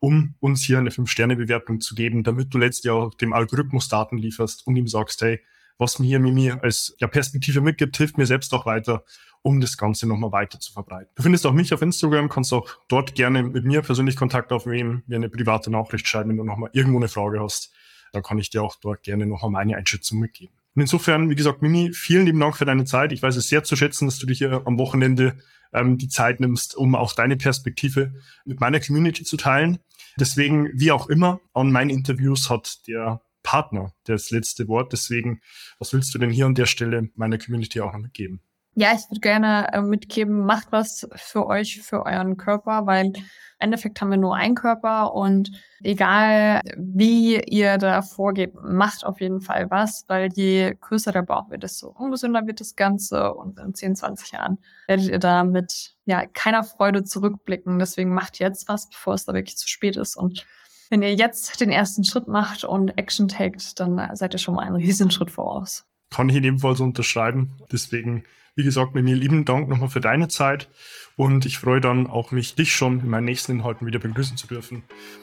um 0.00 0.34
uns 0.40 0.62
hier 0.62 0.78
eine 0.78 0.90
5-Sterne-Bewertung 0.90 1.80
zu 1.80 1.94
geben, 1.94 2.22
damit 2.22 2.52
du 2.54 2.58
letztlich 2.58 2.90
auch 2.90 3.14
dem 3.14 3.32
Algorithmus 3.32 3.88
Daten 3.88 4.18
lieferst 4.18 4.66
und 4.66 4.76
ihm 4.76 4.86
sagst, 4.86 5.22
hey, 5.22 5.40
was 5.76 5.98
mir 5.98 6.06
hier 6.06 6.20
Mimi 6.20 6.50
als 6.50 6.96
ja, 6.98 7.06
Perspektive 7.06 7.60
mitgibt, 7.60 7.96
hilft 7.96 8.18
mir 8.18 8.26
selbst 8.26 8.52
auch 8.52 8.66
weiter 8.66 9.04
um 9.42 9.60
das 9.60 9.76
Ganze 9.76 10.06
nochmal 10.06 10.32
weiter 10.32 10.60
zu 10.60 10.72
verbreiten. 10.72 11.10
Du 11.14 11.22
findest 11.22 11.46
auch 11.46 11.52
mich 11.52 11.72
auf 11.72 11.82
Instagram, 11.82 12.28
kannst 12.28 12.52
auch 12.52 12.68
dort 12.88 13.14
gerne 13.14 13.42
mit 13.42 13.64
mir 13.64 13.82
persönlich 13.82 14.16
Kontakt 14.16 14.52
aufnehmen, 14.52 15.02
mir 15.06 15.16
eine 15.16 15.28
private 15.28 15.70
Nachricht 15.70 16.08
schreiben, 16.08 16.30
wenn 16.30 16.36
du 16.36 16.44
nochmal 16.44 16.70
irgendwo 16.72 16.98
eine 16.98 17.08
Frage 17.08 17.40
hast. 17.40 17.72
Da 18.12 18.20
kann 18.20 18.38
ich 18.38 18.50
dir 18.50 18.62
auch 18.62 18.76
dort 18.76 19.02
gerne 19.02 19.26
nochmal 19.26 19.50
meine 19.50 19.76
Einschätzung 19.76 20.18
mitgeben. 20.18 20.54
Und 20.74 20.82
insofern, 20.82 21.30
wie 21.30 21.34
gesagt, 21.34 21.62
Mimi, 21.62 21.92
vielen 21.92 22.26
lieben 22.26 22.40
Dank 22.40 22.56
für 22.56 22.64
deine 22.64 22.84
Zeit. 22.84 23.12
Ich 23.12 23.22
weiß 23.22 23.36
es 23.36 23.48
sehr 23.48 23.64
zu 23.64 23.76
schätzen, 23.76 24.06
dass 24.06 24.18
du 24.18 24.26
dich 24.26 24.38
hier 24.38 24.62
am 24.64 24.78
Wochenende 24.78 25.36
ähm, 25.72 25.98
die 25.98 26.08
Zeit 26.08 26.40
nimmst, 26.40 26.76
um 26.76 26.94
auch 26.94 27.12
deine 27.12 27.36
Perspektive 27.36 28.14
mit 28.44 28.60
meiner 28.60 28.80
Community 28.80 29.24
zu 29.24 29.36
teilen. 29.36 29.78
Deswegen, 30.18 30.70
wie 30.74 30.92
auch 30.92 31.08
immer, 31.08 31.40
an 31.54 31.70
meinen 31.70 31.90
Interviews 31.90 32.50
hat 32.50 32.86
der 32.86 33.22
Partner 33.42 33.94
das 34.04 34.30
letzte 34.30 34.68
Wort. 34.68 34.92
Deswegen, 34.92 35.40
was 35.78 35.92
willst 35.92 36.14
du 36.14 36.18
denn 36.18 36.30
hier 36.30 36.46
an 36.46 36.54
der 36.54 36.66
Stelle 36.66 37.10
meiner 37.14 37.38
Community 37.38 37.80
auch 37.80 37.92
noch 37.92 38.00
mitgeben? 38.00 38.40
Ja, 38.80 38.92
ich 38.94 39.10
würde 39.10 39.18
gerne 39.18 39.72
äh, 39.72 39.80
mitgeben, 39.80 40.46
macht 40.46 40.70
was 40.70 41.08
für 41.16 41.48
euch, 41.48 41.82
für 41.82 42.06
euren 42.06 42.36
Körper, 42.36 42.86
weil 42.86 43.06
im 43.06 43.24
Endeffekt 43.58 44.00
haben 44.00 44.10
wir 44.10 44.18
nur 44.18 44.36
einen 44.36 44.54
Körper 44.54 45.14
und 45.14 45.50
egal 45.82 46.60
wie 46.76 47.40
ihr 47.40 47.76
da 47.78 48.02
vorgeht, 48.02 48.54
macht 48.54 49.04
auf 49.04 49.20
jeden 49.20 49.40
Fall 49.40 49.68
was, 49.68 50.04
weil 50.06 50.28
je 50.32 50.76
größer 50.80 51.10
der 51.10 51.22
Bauch 51.22 51.50
wird, 51.50 51.64
desto 51.64 51.88
ungesünder 51.88 52.46
wird 52.46 52.60
das 52.60 52.76
Ganze 52.76 53.34
und 53.34 53.58
in 53.58 53.74
10, 53.74 53.96
20 53.96 54.30
Jahren 54.30 54.58
werdet 54.86 55.08
ihr 55.08 55.18
da 55.18 55.42
mit 55.42 55.96
ja, 56.04 56.24
keiner 56.26 56.62
Freude 56.62 57.02
zurückblicken. 57.02 57.80
Deswegen 57.80 58.14
macht 58.14 58.38
jetzt 58.38 58.68
was, 58.68 58.88
bevor 58.88 59.14
es 59.14 59.24
da 59.24 59.34
wirklich 59.34 59.56
zu 59.56 59.66
spät 59.66 59.96
ist 59.96 60.16
und 60.16 60.46
wenn 60.88 61.02
ihr 61.02 61.16
jetzt 61.16 61.60
den 61.60 61.70
ersten 61.70 62.04
Schritt 62.04 62.28
macht 62.28 62.62
und 62.62 62.96
Action 62.96 63.26
taked, 63.26 63.80
dann 63.80 64.14
seid 64.14 64.34
ihr 64.34 64.38
schon 64.38 64.54
mal 64.54 64.62
einen 64.62 64.76
Riesenschritt 64.76 65.32
voraus. 65.32 65.87
Kann 66.10 66.28
ich 66.28 66.36
in 66.36 66.42
dem 66.42 66.58
Fall 66.58 66.76
so 66.76 66.84
unterschreiben. 66.84 67.52
Deswegen 67.70 68.24
wie 68.58 68.64
gesagt, 68.64 68.92
mit 68.92 69.04
mir 69.04 69.14
lieben 69.14 69.44
Dank 69.44 69.68
nochmal 69.68 69.88
für 69.88 70.00
deine 70.00 70.26
Zeit 70.26 70.68
und 71.16 71.46
ich 71.46 71.58
freue 71.58 71.80
dann 71.80 72.08
auch 72.08 72.32
mich, 72.32 72.56
dich 72.56 72.74
schon 72.74 72.98
in 72.98 73.08
meinen 73.08 73.26
nächsten 73.26 73.52
Inhalten 73.52 73.86
wieder 73.86 74.00
begrüßen 74.00 74.36
zu 74.36 74.48
dürfen 74.48 74.82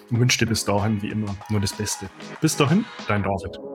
und 0.09 0.21
wünsche 0.21 0.39
dir 0.39 0.45
bis 0.45 0.63
dahin 0.63 1.01
wie 1.01 1.09
immer 1.09 1.35
nur 1.49 1.59
das 1.59 1.73
Beste. 1.73 2.09
Bis 2.39 2.55
dahin, 2.55 2.85
dein 3.09 3.23
David. 3.23 3.74